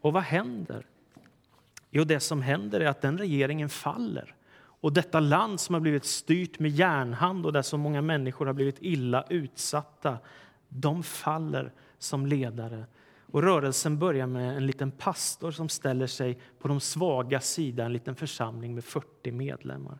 Och 0.00 0.12
vad 0.12 0.22
händer? 0.22 0.86
Jo, 1.90 2.04
det 2.04 2.20
som 2.20 2.42
händer 2.42 2.80
är 2.80 2.86
att 2.86 3.02
den 3.02 3.18
regeringen 3.18 3.68
faller. 3.68 4.34
Och 4.56 4.92
detta 4.92 5.20
land 5.20 5.60
som 5.60 5.74
har 5.74 5.80
blivit 5.80 6.04
styrt 6.04 6.58
med 6.58 6.70
järnhand 6.70 7.46
och 7.46 7.52
där 7.52 7.62
så 7.62 7.76
många 7.76 8.02
människor 8.02 8.46
har 8.46 8.52
blivit 8.52 8.76
illa 8.80 9.24
utsatta, 9.28 10.18
de 10.68 11.02
faller 11.02 11.72
som 11.98 12.26
ledare. 12.26 12.84
Och 13.34 13.42
rörelsen 13.42 13.98
börjar 13.98 14.26
med 14.26 14.56
en 14.56 14.66
liten 14.66 14.90
pastor 14.90 15.50
som 15.50 15.68
ställer 15.68 16.06
sig 16.06 16.38
på 16.58 16.68
de 16.68 16.80
svaga 16.80 17.40
sida, 17.40 17.84
en 17.84 17.92
liten 17.92 18.16
församling 18.16 18.74
med 18.74 18.84
40 18.84 19.32
medlemmar. 19.32 19.98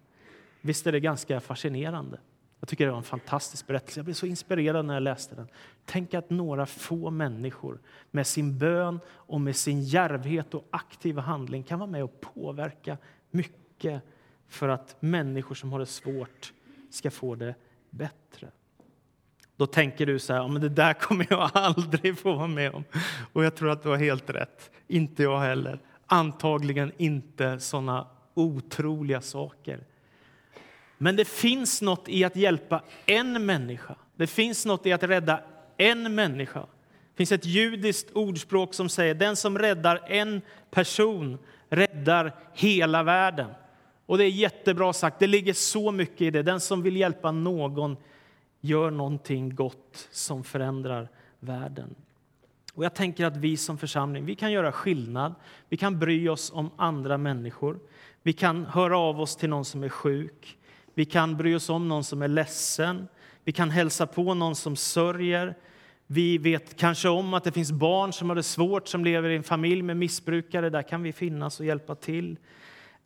Visst 0.60 0.86
är 0.86 0.92
det 0.92 1.00
ganska 1.00 1.40
fascinerande? 1.40 2.20
Jag 2.60 2.68
tycker 2.68 2.84
det 2.84 2.90
var 2.90 2.98
en 2.98 3.04
fantastisk 3.04 3.66
berättelse. 3.66 3.98
Jag 3.98 4.04
blev 4.04 4.14
så 4.14 4.26
inspirerad 4.26 4.84
när 4.84 4.94
jag 4.94 5.02
läste 5.02 5.34
den. 5.34 5.48
Tänk 5.84 6.14
att 6.14 6.30
några 6.30 6.66
få 6.66 7.10
människor 7.10 7.80
med 8.10 8.26
sin 8.26 8.58
bön 8.58 9.00
och 9.08 9.40
med 9.40 9.56
sin 9.56 9.82
järvhet 9.82 10.54
och 10.54 10.68
aktiva 10.70 11.22
handling 11.22 11.62
kan 11.62 11.78
vara 11.78 11.90
med 11.90 12.04
och 12.04 12.20
påverka 12.20 12.98
mycket 13.30 14.02
för 14.48 14.68
att 14.68 14.96
människor 15.00 15.54
som 15.54 15.72
har 15.72 15.78
det 15.78 15.86
svårt 15.86 16.52
ska 16.90 17.10
få 17.10 17.34
det 17.34 17.54
bättre. 17.90 18.50
Då 19.56 19.66
tänker 19.66 20.06
du 20.06 20.18
så 20.18 20.32
här, 20.32 20.48
men 20.48 20.62
det 20.62 20.68
där 20.68 20.92
kommer 21.00 21.26
jag 21.30 21.50
aldrig 21.54 22.18
få 22.18 22.32
vara 22.32 22.46
med 22.46 22.74
om. 22.74 22.84
Och 23.32 23.44
jag 23.44 23.54
tror 23.54 23.70
att 23.70 23.82
du 23.82 23.88
har 23.88 23.96
helt 23.96 24.30
rätt. 24.30 24.70
Inte 24.88 25.22
jag 25.22 25.40
heller. 25.40 25.78
Antagligen 26.06 26.92
inte 26.96 27.60
såna 27.60 28.06
otroliga 28.34 29.20
saker. 29.20 29.80
Men 30.98 31.16
det 31.16 31.24
finns 31.24 31.82
något 31.82 32.08
i 32.08 32.24
att 32.24 32.36
hjälpa 32.36 32.82
en 33.06 33.46
människa. 33.46 33.94
Det 34.16 34.26
finns 34.26 34.66
något 34.66 34.86
i 34.86 34.92
att 34.92 35.02
rädda 35.02 35.40
en 35.76 36.14
människa. 36.14 36.60
Det 36.60 37.16
finns 37.16 37.32
ett 37.32 37.46
judiskt 37.46 38.10
ordspråk 38.12 38.74
som 38.74 38.88
säger 38.88 39.14
den 39.14 39.36
som 39.36 39.58
räddar 39.58 40.00
en 40.06 40.42
person 40.70 41.38
räddar 41.68 42.32
hela 42.54 43.02
världen. 43.02 43.50
Och 44.06 44.18
det 44.18 44.24
är 44.24 44.28
jättebra 44.28 44.92
sagt. 44.92 45.18
Det 45.18 45.26
ligger 45.26 45.52
så 45.52 45.90
mycket 45.90 46.20
i 46.20 46.30
det. 46.30 46.42
Den 46.42 46.60
som 46.60 46.82
vill 46.82 46.96
hjälpa 46.96 47.32
någon 47.32 47.96
gör 48.64 48.90
någonting 48.90 49.54
gott 49.54 50.08
som 50.10 50.44
förändrar 50.44 51.08
världen. 51.40 51.94
Och 52.74 52.84
jag 52.84 52.94
tänker 52.94 53.26
att 53.26 53.36
vi 53.36 53.56
som 53.56 53.78
församling 53.78 54.24
vi 54.24 54.34
kan 54.34 54.52
göra 54.52 54.72
skillnad. 54.72 55.34
Vi 55.68 55.76
kan 55.76 55.98
bry 55.98 56.28
oss 56.28 56.52
om 56.54 56.70
andra 56.76 57.18
människor. 57.18 57.78
Vi 58.22 58.32
kan 58.32 58.66
höra 58.66 58.98
av 58.98 59.20
oss 59.20 59.36
till 59.36 59.48
någon 59.48 59.64
som 59.64 59.82
är 59.82 59.88
sjuk. 59.88 60.58
Vi 60.94 61.04
kan 61.04 61.36
bry 61.36 61.54
oss 61.54 61.70
om 61.70 61.88
någon 61.88 62.04
som 62.04 62.22
är 62.22 62.28
ledsen. 62.28 63.08
Vi 63.44 63.52
kan 63.52 63.70
hälsa 63.70 64.06
på 64.06 64.34
någon 64.34 64.54
som 64.54 64.76
sörjer. 64.76 65.54
Vi 66.06 66.38
vet 66.38 66.76
kanske 66.76 67.08
om 67.08 67.34
att 67.34 67.44
det 67.44 67.52
finns 67.52 67.72
barn 67.72 68.12
som 68.12 68.28
har 68.28 68.36
det 68.36 68.42
svårt, 68.42 68.88
som 68.88 69.04
lever 69.04 69.28
i 69.28 69.36
en 69.36 69.42
familj 69.42 69.82
med 69.82 69.96
missbrukare. 69.96 70.70
Där 70.70 70.82
kan 70.82 71.02
vi 71.02 71.12
finnas 71.12 71.60
och 71.60 71.66
hjälpa 71.66 71.94
till. 71.94 72.36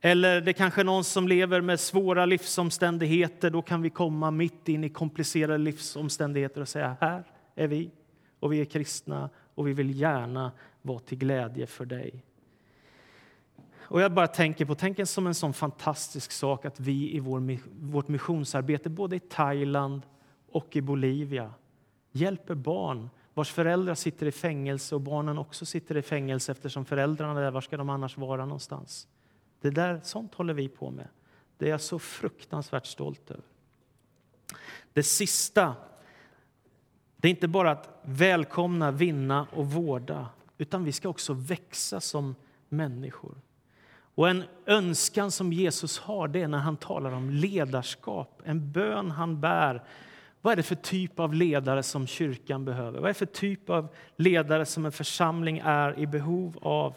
Eller 0.01 0.41
det 0.41 0.53
kanske 0.53 0.81
är 0.81 0.85
någon 0.85 1.05
som 1.05 1.29
lever 1.29 1.61
med 1.61 1.81
svåra 1.81 2.27
livsomständigheter. 2.27 3.51
Då 3.51 3.63
kan 3.63 3.83
vi 3.83 3.91
komma 3.91 4.31
mitt 4.31 4.69
in 4.69 4.85
i 4.85 4.89
komplicerade 4.89 5.59
livsomständigheter 5.59 6.61
och 6.61 6.69
säga 6.69 6.97
här 7.01 7.25
är 7.55 7.69
vi 7.69 7.91
och 8.41 8.53
vi 8.53 8.61
är 8.61 8.65
kristna 8.65 9.31
och 9.55 9.69
vi 9.69 9.73
vill 9.73 10.01
gärna 10.01 10.53
vara 10.83 10.99
till 10.99 11.19
glädje 11.19 11.67
för 11.67 11.85
dig. 11.85 12.25
Och 13.81 14.01
jag 14.01 14.13
bara 14.13 14.27
tänker 14.27 14.65
på, 14.65 14.75
tänk 14.75 15.09
som 15.09 15.27
en 15.27 15.35
sån 15.35 15.53
fantastisk 15.53 16.33
sak 16.33 16.65
att 16.65 16.81
vi 16.81 17.17
i 17.17 17.21
vår, 17.21 17.59
vårt 17.81 18.09
missionsarbete 18.09 18.91
både 18.91 19.17
i 19.17 19.21
Thailand 19.21 20.03
och 20.53 20.77
i 20.77 20.81
Bolivia 20.81 21.55
hjälper 22.13 22.55
barn 22.55 23.11
vars 23.35 23.53
föräldrar 23.53 23.95
sitter 23.95 24.27
i 24.27 24.33
fängelse 24.33 24.95
och 24.95 25.01
barnen 25.01 25.39
också 25.39 25.67
sitter 25.67 25.97
i 25.97 26.03
fängelse 26.03 26.53
eftersom 26.53 26.85
föräldrarna 26.85 27.41
är 27.41 27.45
där. 27.45 27.51
Var 27.51 27.61
ska 27.61 27.77
de 27.77 27.91
annars 27.91 28.17
vara 28.17 28.45
någonstans? 28.45 29.09
Det 29.61 29.71
där, 29.71 30.01
sånt 30.03 30.35
håller 30.35 30.55
vi 30.55 30.69
på 30.69 30.91
med. 30.91 31.09
Det 31.59 31.67
är 31.67 31.71
jag 31.71 31.81
så 31.81 31.99
fruktansvärt 31.99 32.87
stolt 32.87 33.31
över. 33.31 33.45
Det 34.93 35.03
sista, 35.03 35.75
det 37.17 37.29
är 37.29 37.31
inte 37.31 37.49
bara 37.49 37.71
att 37.71 38.01
välkomna, 38.03 38.91
vinna 38.91 39.47
och 39.53 39.67
vårda 39.67 40.29
utan 40.59 40.85
vi 40.85 40.93
ska 40.93 41.09
också 41.09 41.33
växa 41.33 42.01
som 42.01 42.35
människor. 42.69 43.35
Och 44.15 44.29
En 44.29 44.45
önskan 44.67 45.31
som 45.31 45.53
Jesus 45.53 45.99
har 45.99 46.29
det 46.29 46.43
är 46.43 46.49
när 46.49 46.59
han 46.59 46.77
talar 46.77 47.13
om 47.13 47.31
ledarskap, 47.31 48.43
en 48.45 48.73
bön 48.73 49.11
han 49.11 49.41
bär. 49.41 49.85
Vad 50.41 50.53
är 50.53 50.57
det 50.57 50.63
för 50.63 50.75
typ 50.75 51.21
av 51.21 51.35
ledare 51.35 51.83
som 51.83 52.07
kyrkan 52.07 52.65
behöver? 52.65 53.01
Vad 53.01 53.05
är 53.05 53.15
det 53.15 53.19
för 53.19 53.27
typ 53.27 53.71
av 53.71 53.89
ledare 54.17 54.67
som 54.67 54.87
en 54.87 54.93
församling 54.93 55.61
är 55.65 55.99
i 55.99 56.07
behov 56.07 56.59
av? 56.63 56.97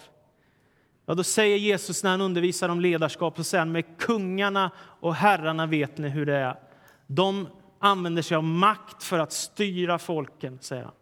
Ja, 1.06 1.14
då 1.14 1.24
säger 1.24 1.58
Jesus 1.58 2.04
när 2.04 2.12
han 2.12 2.22
undervisar 2.22 2.70
om 2.70 2.82
ledarskap, 2.82 3.38
så 3.38 3.44
säger 3.44 3.62
han, 3.62 3.72
med 3.72 3.98
kungarna 3.98 4.72
och 4.78 5.16
herrarna 5.16 5.66
vet 5.66 5.98
ni 5.98 6.10
hur 6.10 6.26
det 6.26 6.36
är. 6.36 6.60
De 7.08 7.48
använder 7.80 8.22
sig 8.22 8.38
av 8.38 8.44
makt 8.44 9.04
för 9.04 9.20
att 9.20 9.34
styra 9.34 10.00
folken, 10.00 10.58
säger 10.62 10.84
han. 10.84 10.94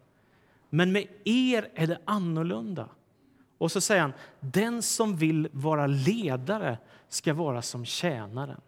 Men 0.70 0.92
med 0.92 1.06
er 1.24 1.68
är 1.74 1.86
det 1.86 1.98
annorlunda. 2.04 2.88
Och 3.58 3.72
så 3.72 3.80
säger 3.80 4.02
han, 4.02 4.12
den 4.40 4.82
som 4.82 5.16
vill 5.16 5.48
vara 5.52 5.86
ledare 5.86 6.78
ska 7.08 7.34
vara 7.34 7.62
som 7.62 7.84
tjänaren. 7.84 8.60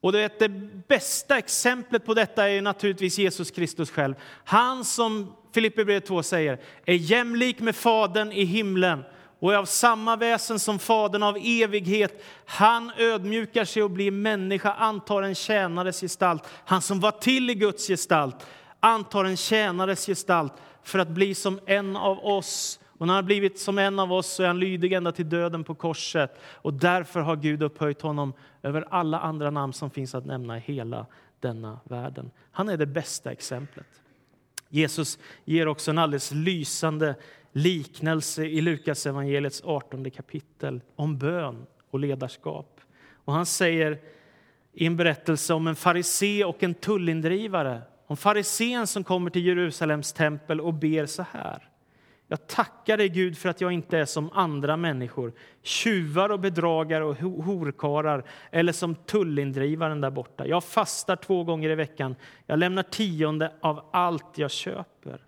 Och 0.00 0.12
det, 0.12 0.38
det 0.38 0.48
bästa 0.88 1.38
exemplet 1.38 2.06
på 2.06 2.14
detta 2.14 2.48
är 2.48 2.62
naturligtvis 2.62 3.18
Jesus 3.18 3.50
Kristus 3.50 3.90
själv. 3.90 4.14
Han 4.44 4.84
som 4.84 5.32
Filipperbrevet 5.54 6.06
2 6.06 6.22
säger 6.22 6.60
är 6.84 6.94
jämlik 6.94 7.60
med 7.60 7.76
Fadern 7.76 8.32
i 8.32 8.44
himlen 8.44 9.04
och 9.42 9.52
är 9.52 9.56
av 9.56 9.64
samma 9.64 10.16
väsen 10.16 10.58
som 10.58 10.78
Fadern 10.78 11.22
av 11.22 11.36
evighet. 11.42 12.24
Han 12.46 12.92
ödmjukar 12.96 13.64
sig 13.64 13.82
och 13.82 13.90
blir 13.90 14.10
människa, 14.10 14.72
antar 14.72 15.22
en 15.22 15.34
tjänares 15.34 16.00
gestalt. 16.00 16.48
Han 16.64 16.82
som 16.82 17.00
var 17.00 17.10
till 17.10 17.50
i 17.50 17.54
Guds 17.54 17.86
gestalt 17.86 18.46
antar 18.80 19.24
en 19.24 19.36
tjänares 19.36 20.06
gestalt 20.06 20.52
för 20.82 20.98
att 20.98 21.08
bli 21.08 21.34
som 21.34 21.60
en 21.66 21.96
av 21.96 22.26
oss. 22.26 22.80
Och 22.98 23.06
när 23.06 23.14
han 23.14 23.24
har 23.24 23.26
blivit 23.26 23.60
som 23.60 23.78
en 23.78 23.98
av 23.98 24.12
oss 24.12 24.26
så 24.26 24.42
är 24.42 24.46
han 24.46 24.60
lydig 24.60 24.92
ända 24.92 25.12
till 25.12 25.28
döden 25.28 25.64
på 25.64 25.74
korset. 25.74 26.40
Och 26.44 26.74
därför 26.74 27.20
har 27.20 27.36
Gud 27.36 27.62
upphöjt 27.62 28.02
honom 28.02 28.32
över 28.62 28.84
alla 28.90 29.20
andra 29.20 29.50
namn 29.50 29.72
som 29.72 29.90
finns 29.90 30.14
att 30.14 30.26
nämna 30.26 30.56
i 30.56 30.60
hela 30.60 31.06
denna 31.40 31.80
världen. 31.84 32.30
Han 32.52 32.68
är 32.68 32.76
det 32.76 32.86
bästa 32.86 33.32
exemplet. 33.32 33.86
Jesus 34.68 35.18
ger 35.44 35.68
också 35.68 35.90
en 35.90 35.98
alldeles 35.98 36.30
lysande 36.32 37.14
liknelse 37.52 38.44
i 38.44 38.60
Lukas 38.60 39.06
evangeliets 39.06 39.62
18 39.64 40.10
kapitel 40.10 40.80
om 40.96 41.18
bön 41.18 41.66
och 41.90 41.98
ledarskap. 41.98 42.80
Och 43.24 43.32
han 43.32 43.46
säger 43.46 43.98
i 44.72 44.86
en 44.86 44.96
berättelse 44.96 45.54
om 45.54 45.66
en 45.66 45.76
farisé 45.76 46.44
och 46.44 46.62
en 46.62 46.74
tullindrivare 46.74 47.82
om 48.06 48.16
farisén 48.16 48.86
som 48.86 49.04
kommer 49.04 49.30
till 49.30 49.46
Jerusalems 49.46 50.12
tempel 50.12 50.60
och 50.60 50.74
ber 50.74 51.06
så 51.06 51.24
här. 51.32 51.68
Jag 52.28 52.46
tackar 52.46 52.96
dig, 52.96 53.08
Gud, 53.08 53.38
för 53.38 53.48
att 53.48 53.60
jag 53.60 53.72
inte 53.72 53.98
är 53.98 54.04
som 54.04 54.30
andra 54.32 54.76
människor 54.76 55.32
tjuvar 55.62 56.30
och 56.30 56.40
bedragare 56.40 57.04
och 57.04 57.16
horkarar 57.16 58.24
eller 58.50 58.72
som 58.72 58.94
tullindrivaren 58.94 60.00
där 60.00 60.10
borta. 60.10 60.46
Jag 60.46 60.64
fastar 60.64 61.16
två 61.16 61.44
gånger 61.44 61.70
i 61.70 61.74
veckan. 61.74 62.16
Jag 62.46 62.58
lämnar 62.58 62.82
tionde 62.82 63.52
av 63.60 63.88
allt 63.92 64.38
jag 64.38 64.50
köper. 64.50 65.20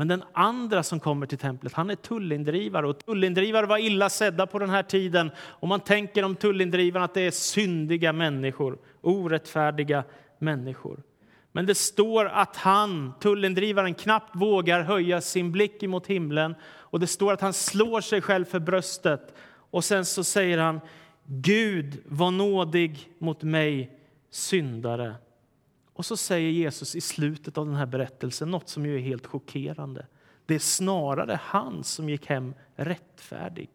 Men 0.00 0.08
den 0.08 0.24
andra 0.32 0.82
som 0.82 1.00
kommer 1.00 1.26
till 1.26 1.38
templet 1.38 1.72
han 1.72 1.90
är 1.90 1.94
tullindrivare. 1.94 2.86
Och 2.88 2.98
tullindrivare 2.98 3.66
var 3.66 3.78
illa 3.78 4.08
sedda 4.08 4.46
på 4.46 4.58
den 4.58 4.70
här 4.70 4.82
tiden. 4.82 5.30
Och 5.38 5.68
man 5.68 5.80
tänker 5.80 6.24
om 6.24 6.36
tullindrivarna 6.36 7.04
att 7.04 7.14
det 7.14 7.20
är 7.20 7.30
syndiga 7.30 8.12
människor, 8.12 8.78
orättfärdiga 9.00 10.04
människor. 10.38 11.02
Men 11.52 11.66
det 11.66 11.74
står 11.74 12.26
att 12.26 12.56
han, 12.56 13.12
tullindrivaren, 13.20 13.94
knappt 13.94 14.36
vågar 14.36 14.82
höja 14.82 15.20
sin 15.20 15.52
blick 15.52 15.82
mot 15.82 16.06
himlen. 16.06 16.54
Och 16.62 17.00
det 17.00 17.06
står 17.06 17.32
att 17.32 17.40
han 17.40 17.52
slår 17.52 18.00
sig 18.00 18.20
själv 18.20 18.44
för 18.44 18.60
bröstet. 18.60 19.34
Och 19.70 19.84
sen 19.84 20.04
så 20.04 20.24
säger 20.24 20.58
han 20.58 20.80
Gud, 21.24 22.02
var 22.06 22.30
nådig 22.30 23.10
mot 23.18 23.42
mig, 23.42 23.98
syndare. 24.30 25.14
Och 26.00 26.06
så 26.06 26.16
säger 26.16 26.50
Jesus 26.50 26.96
i 26.96 27.00
slutet 27.00 27.58
av 27.58 27.66
den 27.66 27.74
här 27.74 27.86
berättelsen 27.86 28.50
något 28.50 28.68
som 28.68 28.86
ju 28.86 28.96
är 28.96 29.00
helt 29.00 29.26
chockerande. 29.26 30.06
Det 30.46 30.54
är 30.54 30.58
snarare 30.58 31.40
han 31.42 31.84
som 31.84 32.08
gick 32.08 32.26
hem 32.26 32.54
rättfärdig. 32.76 33.68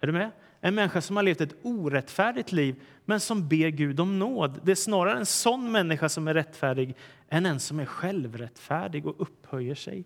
Är 0.00 0.06
du 0.06 0.12
med? 0.12 0.30
en 0.60 0.74
människa 0.74 1.00
som 1.00 1.16
har 1.16 1.22
levt 1.22 1.40
ett 1.40 1.54
orättfärdigt 1.62 2.52
liv 2.52 2.82
men 3.04 3.20
som 3.20 3.48
ber 3.48 3.68
Gud 3.68 4.00
om 4.00 4.18
nåd. 4.18 4.60
Det 4.62 4.70
är 4.70 4.76
snarare 4.76 5.18
en 5.18 5.26
sån 5.26 5.72
människa 5.72 6.08
som 6.08 6.28
är 6.28 6.34
rättfärdig 6.34 6.96
än 7.28 7.46
en 7.46 7.60
som 7.60 7.80
är 7.80 7.86
självrättfärdig 7.86 9.06
och 9.06 9.20
upphöjer 9.20 9.74
sig 9.74 10.04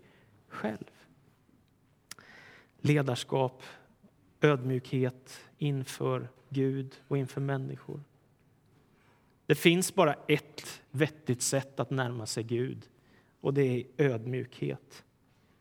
själv. 0.48 0.90
Ledarskap, 2.80 3.62
ödmjukhet 4.40 5.40
inför 5.58 6.28
Gud 6.48 6.94
och 7.08 7.18
inför 7.18 7.40
människor. 7.40 8.00
Det 9.46 9.54
finns 9.54 9.94
bara 9.94 10.14
ett 10.28 10.82
vettigt 10.90 11.42
sätt 11.42 11.80
att 11.80 11.90
närma 11.90 12.26
sig 12.26 12.42
Gud, 12.42 12.82
och 13.40 13.54
det 13.54 13.62
är 13.62 13.84
ödmjukhet. 13.98 15.04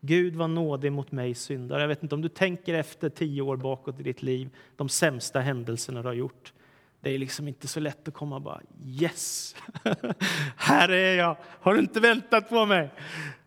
Gud 0.00 0.36
var 0.36 0.48
nådig 0.48 0.92
mot 0.92 1.12
mig 1.12 1.34
syndare. 1.34 1.80
Jag 1.80 1.88
vet 1.88 2.02
inte 2.02 2.14
om 2.14 2.22
du 2.22 2.28
tänker 2.28 2.74
efter 2.74 3.08
tio 3.08 3.42
år 3.42 3.56
bakåt 3.56 4.00
i 4.00 4.02
ditt 4.02 4.22
liv, 4.22 4.50
de 4.76 4.88
sämsta 4.88 5.40
händelserna 5.40 6.02
du 6.02 6.08
har 6.08 6.14
gjort. 6.14 6.52
Det 7.00 7.10
är 7.10 7.18
liksom 7.18 7.48
inte 7.48 7.68
så 7.68 7.80
lätt 7.80 8.08
att 8.08 8.14
komma 8.14 8.36
och 8.36 8.42
bara 8.42 8.60
yes, 8.84 9.56
här 10.56 10.88
är 10.88 11.14
jag, 11.14 11.36
har 11.42 11.74
du 11.74 11.80
inte 11.80 12.00
väntat 12.00 12.48
på 12.48 12.66
mig? 12.66 12.90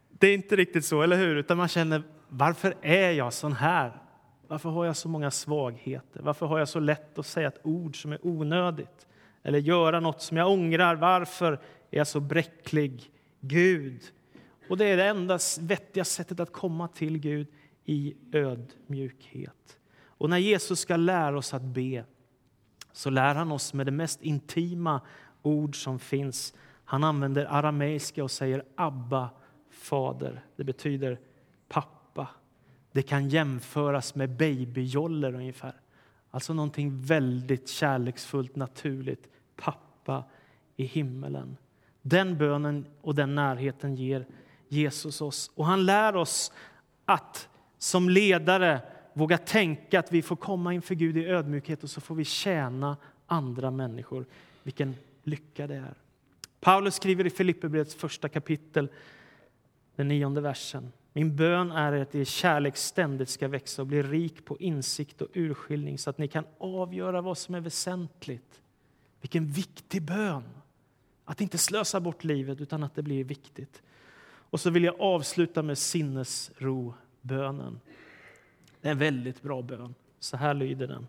Det 0.09 0.27
är 0.27 0.33
inte 0.33 0.55
riktigt 0.55 0.85
så, 0.85 1.01
eller 1.01 1.17
hur? 1.17 1.35
Utan 1.35 1.57
man 1.57 1.67
känner, 1.67 2.03
varför 2.27 2.75
är 2.81 3.11
jag 3.11 3.33
sån 3.33 3.53
här? 3.53 3.91
Varför 4.47 4.69
har 4.69 4.85
jag 4.85 4.97
så 4.97 5.09
många 5.09 5.31
svagheter? 5.31 6.21
Varför 6.21 6.45
har 6.45 6.59
jag 6.59 6.69
så 6.69 6.79
lätt 6.79 7.19
att 7.19 7.25
säga 7.25 7.47
ett 7.47 7.59
ord 7.63 8.01
som 8.01 8.11
är 8.11 8.19
onödigt? 8.21 9.07
Eller 9.43 9.59
göra 9.59 9.99
något 9.99 10.21
som 10.21 10.37
jag 10.37 10.51
ångrar? 10.51 10.95
Varför 10.95 11.53
är 11.91 11.97
jag 11.97 12.07
så 12.07 12.19
bräcklig? 12.19 13.11
Gud, 13.39 14.01
och 14.69 14.77
det 14.77 14.85
är 14.85 14.97
det 14.97 15.05
enda 15.05 15.39
vettiga 15.59 16.03
sättet 16.03 16.39
att 16.39 16.51
komma 16.51 16.87
till 16.87 17.17
Gud 17.17 17.47
i 17.85 18.15
ödmjukhet. 18.33 19.77
Och 20.01 20.29
när 20.29 20.37
Jesus 20.37 20.79
ska 20.79 20.95
lära 20.95 21.37
oss 21.37 21.53
att 21.53 21.61
be 21.61 22.05
så 22.91 23.09
lär 23.09 23.35
han 23.35 23.51
oss 23.51 23.73
med 23.73 23.85
det 23.87 23.91
mest 23.91 24.21
intima 24.21 25.01
ord 25.41 25.83
som 25.83 25.99
finns. 25.99 26.53
Han 26.85 27.03
använder 27.03 27.45
arameiska 27.45 28.23
och 28.23 28.31
säger 28.31 28.63
Abba, 28.75 29.29
Fader. 29.69 30.45
Det 30.55 30.63
betyder 30.63 31.19
pappa. 31.67 32.27
Det 32.91 33.01
kan 33.01 33.29
jämföras 33.29 34.15
med 34.15 34.29
babyjoller 34.29 35.35
ungefär. 35.35 35.73
Alltså 36.31 36.53
någonting 36.53 37.01
väldigt 37.01 37.69
kärleksfullt, 37.69 38.55
naturligt. 38.55 39.29
Pappa 39.55 40.23
i 40.75 40.83
himmelen. 40.83 41.57
Den 42.01 42.37
bönen 42.37 42.85
och 43.01 43.15
den 43.15 43.35
närheten 43.35 43.95
ger 43.95 44.25
Jesus 44.67 45.21
oss. 45.21 45.51
Och 45.55 45.65
han 45.65 45.85
lär 45.85 46.15
oss 46.15 46.51
att 47.05 47.49
som 47.77 48.09
ledare 48.09 48.81
våga 49.13 49.37
tänka 49.37 49.99
att 49.99 50.11
vi 50.11 50.21
får 50.21 50.35
komma 50.35 50.73
inför 50.73 50.95
Gud 50.95 51.17
i 51.17 51.25
ödmjukhet 51.25 51.83
och 51.83 51.89
så 51.89 52.01
får 52.01 52.15
vi 52.15 52.25
tjäna 52.25 52.97
andra 53.27 53.71
människor. 53.71 54.25
Vilken 54.63 54.95
lycka 55.23 55.67
det 55.67 55.75
är. 55.75 55.93
Paulus 56.59 56.95
skriver 56.95 57.27
i 57.27 57.29
Filipperbrevets 57.29 57.95
första 57.95 58.29
kapitel, 58.29 58.89
den 59.95 60.07
nionde 60.07 60.41
versen. 60.41 60.91
Min 61.13 61.35
bön 61.35 61.71
är 61.71 61.93
att 61.93 62.15
er 62.15 62.23
kärlek 62.23 62.77
ständigt 62.77 63.29
ska 63.29 63.47
växa 63.47 63.81
och 63.81 63.87
bli 63.87 64.03
rik 64.03 64.45
på 64.45 64.57
insikt 64.57 65.21
och 65.21 65.27
urskiljning 65.33 65.97
så 65.97 66.09
att 66.09 66.17
ni 66.17 66.27
kan 66.27 66.45
avgöra 66.57 67.21
vad 67.21 67.37
som 67.37 67.55
är 67.55 67.59
väsentligt. 67.59 68.61
Vilken 69.21 69.47
viktig 69.47 70.01
bön! 70.01 70.43
Att 71.25 71.41
inte 71.41 71.57
slösa 71.57 71.99
bort 71.99 72.23
livet, 72.23 72.61
utan 72.61 72.83
att 72.83 72.95
det 72.95 73.03
blir 73.03 73.23
viktigt. 73.23 73.81
Och 74.49 74.59
så 74.59 74.69
vill 74.69 74.83
jag 74.83 74.95
avsluta 74.99 75.63
med 75.63 75.77
sinnesrobönen. 75.77 77.79
Det 78.81 78.87
är 78.87 78.91
en 78.91 78.97
väldigt 78.97 79.41
bra 79.41 79.61
bön. 79.61 79.95
Så 80.19 80.37
här 80.37 80.53
lyder 80.53 80.87
den. 80.87 81.07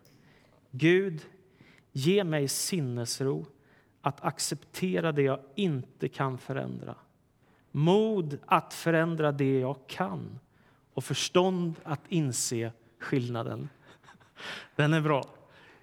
Gud, 0.71 1.21
ge 1.93 2.25
mig 2.25 2.49
sinnesro 2.49 3.47
att 4.01 4.25
acceptera 4.25 5.13
det 5.13 5.23
jag 5.23 5.41
inte 5.55 6.09
kan 6.09 6.39
förändra. 6.39 6.95
Mod 7.73 8.39
att 8.47 8.75
förändra 8.75 9.33
det 9.33 9.61
jag 9.61 9.77
kan 9.87 10.39
och 10.95 11.05
förstånd 11.05 11.75
att 11.83 12.01
inse 12.09 12.73
skillnaden. 12.99 13.69
Den 14.77 14.95
är 14.95 15.01
bra. 15.01 15.25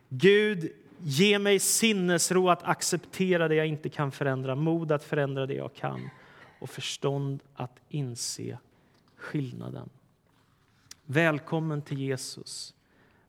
Gud, 0.10 0.72
ge 1.00 1.40
mig 1.40 1.60
sinnesro 1.60 2.50
att 2.50 2.64
acceptera 2.64 3.48
det 3.48 3.56
jag 3.56 3.68
inte 3.68 3.90
kan 3.90 4.12
förändra, 4.12 4.56
mod 4.56 4.92
att 4.92 5.04
förändra 5.04 5.46
det 5.46 5.54
jag 5.54 5.74
kan 5.74 6.10
och 6.60 6.70
förstånd 6.70 7.44
att 7.56 7.80
inse 7.90 8.58
skillnaden. 9.16 9.90
Välkommen 11.06 11.82
till 11.82 12.00
Jesus. 12.00 12.74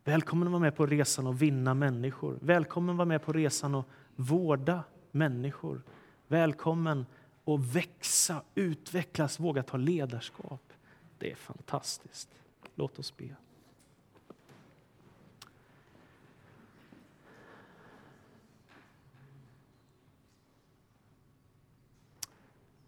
Välkommen 0.05 0.49
att 0.49 0.53
vara 0.53 0.61
med 0.61 0.77
på 0.77 0.87
resan 0.87 1.27
och 1.27 1.42
vinna 1.42 1.75
människor. 1.75 2.38
Välkommen 2.40 2.90
att 2.90 2.97
vara 2.97 3.09
med 3.09 3.23
på 3.23 3.33
resan 3.33 3.75
och 3.75 3.88
vårda 4.16 4.85
människor. 5.11 5.83
Välkommen 6.29 7.07
och 7.49 7.77
växa, 7.77 8.43
utvecklas, 8.55 9.41
våga 9.41 9.63
ta 9.63 9.77
ledarskap. 9.77 10.73
Det 11.19 11.31
är 11.31 11.35
fantastiskt. 11.35 12.29
Låt 12.75 12.99
oss 12.99 13.17
be. 13.17 13.37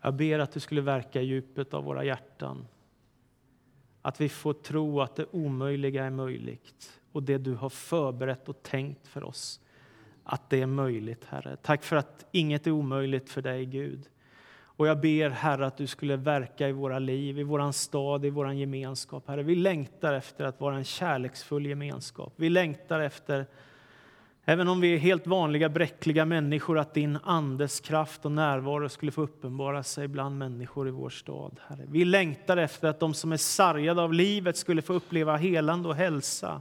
Jag 0.01 0.15
ber 0.15 0.39
att 0.39 0.53
du 0.53 0.61
skulle 0.61 0.81
verka 0.81 1.21
i 1.21 1.25
djupet 1.25 1.75
av 1.75 1.85
våra 1.85 2.05
hjärtan. 2.05 2.67
Att 4.03 4.21
vi 4.21 4.29
får 4.29 4.53
tro 4.53 5.01
att 5.01 5.17
det 5.17 5.27
omöjliga 5.31 6.05
är 6.05 6.11
möjligt 6.11 7.01
och 7.13 7.23
det 7.23 7.39
du 7.39 7.55
har 7.55 7.71
förberett 7.71 8.49
och 8.49 8.63
tänkt 8.63 9.07
för 9.07 9.25
oss, 9.25 9.61
att 10.25 10.51
det 10.51 10.63
är 10.63 10.67
möjligt, 10.67 11.25
Herre. 11.25 11.57
Tack 11.57 11.85
för 11.85 11.97
att 11.97 12.27
inget 12.33 12.67
är 12.67 12.71
omöjligt 12.71 13.31
för 13.31 13.43
dig, 13.43 13.67
Gud. 13.67 14.11
Och 14.81 14.87
jag 14.87 15.01
ber, 15.01 15.31
Herre, 15.31 15.67
att 15.67 15.77
du 15.77 15.87
skulle 15.87 16.17
verka 16.17 16.69
i 16.69 16.73
våra 16.73 16.99
liv, 16.99 17.39
i 17.39 17.43
vår 17.43 17.73
stad, 17.73 18.25
i 18.25 18.31
vår 18.31 18.53
gemenskap. 18.53 19.29
Herre, 19.29 19.43
vi 19.43 19.55
längtar 19.55 20.13
efter 20.15 20.45
att 20.45 20.61
vara 20.61 20.77
en 20.77 20.85
kärleksfull 20.85 21.67
gemenskap. 21.67 22.33
Vi 22.37 22.49
längtar 22.49 23.01
efter 23.01 23.47
Även 24.45 24.69
om 24.69 24.81
vi 24.81 24.95
är 24.95 24.99
helt 24.99 25.27
vanliga 25.27 25.69
bräckliga 25.69 26.25
människor, 26.25 26.79
att 26.79 26.95
din 26.95 27.19
Andes 27.25 27.81
kraft 27.81 28.25
och 28.25 28.33
närvaro 28.33 28.89
skulle 28.89 29.13
få 29.13 29.23
uppenbara 29.23 29.83
sig 29.83 30.09
bland 30.09 30.39
människor 30.39 30.89
i 30.89 30.91
vår 30.91 31.11
stad. 31.11 31.61
Herre. 31.67 31.85
Vi 31.89 32.05
längtar 32.05 32.57
efter 32.57 32.89
att 32.89 33.01
de 33.01 33.15
som 33.15 33.33
är 33.33 33.37
sargade 33.37 34.03
av 34.03 34.13
livet 34.13 34.57
skulle 34.57 34.83
få 34.83 34.93
uppleva 34.93 35.37
helande 35.37 35.89
och 35.89 35.95
hälsa. 35.95 36.61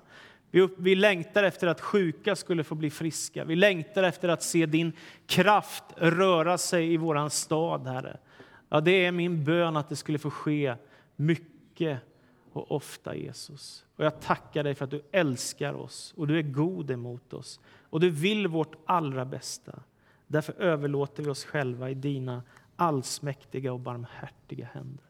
Vi, 0.52 0.70
vi 0.78 0.96
längtar 0.96 1.44
efter 1.44 1.68
att 1.68 1.82
sjuka 1.82 2.36
skulle 2.36 2.64
få 2.64 2.76
bli 2.76 2.90
friska. 2.90 3.46
Vi 3.46 3.56
längtar 3.56 4.04
efter 4.04 4.30
att 4.30 4.44
se 4.44 4.66
din 4.66 4.94
kraft 5.26 5.84
röra 5.98 6.58
sig 6.58 6.94
i 6.94 6.98
vår 6.98 7.30
stad, 7.30 7.88
Herre. 7.88 8.18
Ja, 8.70 8.82
det 8.82 9.06
är 9.06 9.12
min 9.12 9.44
bön 9.44 9.78
att 9.78 9.90
det 9.90 9.96
skulle 9.96 10.20
få 10.20 10.30
ske 10.30 10.76
mycket 11.16 12.00
och 12.54 12.72
ofta, 12.72 13.16
Jesus. 13.16 13.86
Och 13.96 14.06
jag 14.06 14.22
tackar 14.22 14.64
dig 14.64 14.76
för 14.76 14.86
att 14.86 14.92
du 14.92 15.02
älskar 15.12 15.74
oss 15.74 16.14
och 16.18 16.28
du 16.28 16.38
är 16.38 16.42
god 16.42 16.92
emot 16.92 17.34
oss 17.34 17.60
och 17.90 18.00
du 18.00 18.10
vill 18.10 18.48
vårt 18.48 18.76
allra 18.86 19.26
bästa. 19.26 19.84
Därför 20.28 20.54
överlåter 20.54 21.24
vi 21.24 21.30
oss 21.30 21.46
själva 21.46 21.90
i 21.90 21.94
dina 21.94 22.44
allsmäktiga 22.76 23.74
och 23.74 23.80
barmhärtiga 23.80 24.70
händer. 24.74 25.06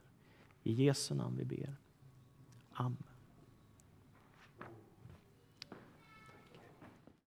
I 0.63 0.73
Jesu 0.73 1.15
namn 1.15 1.37
vi 1.37 1.45
ber. 1.45 1.75
Amen. 2.73 3.08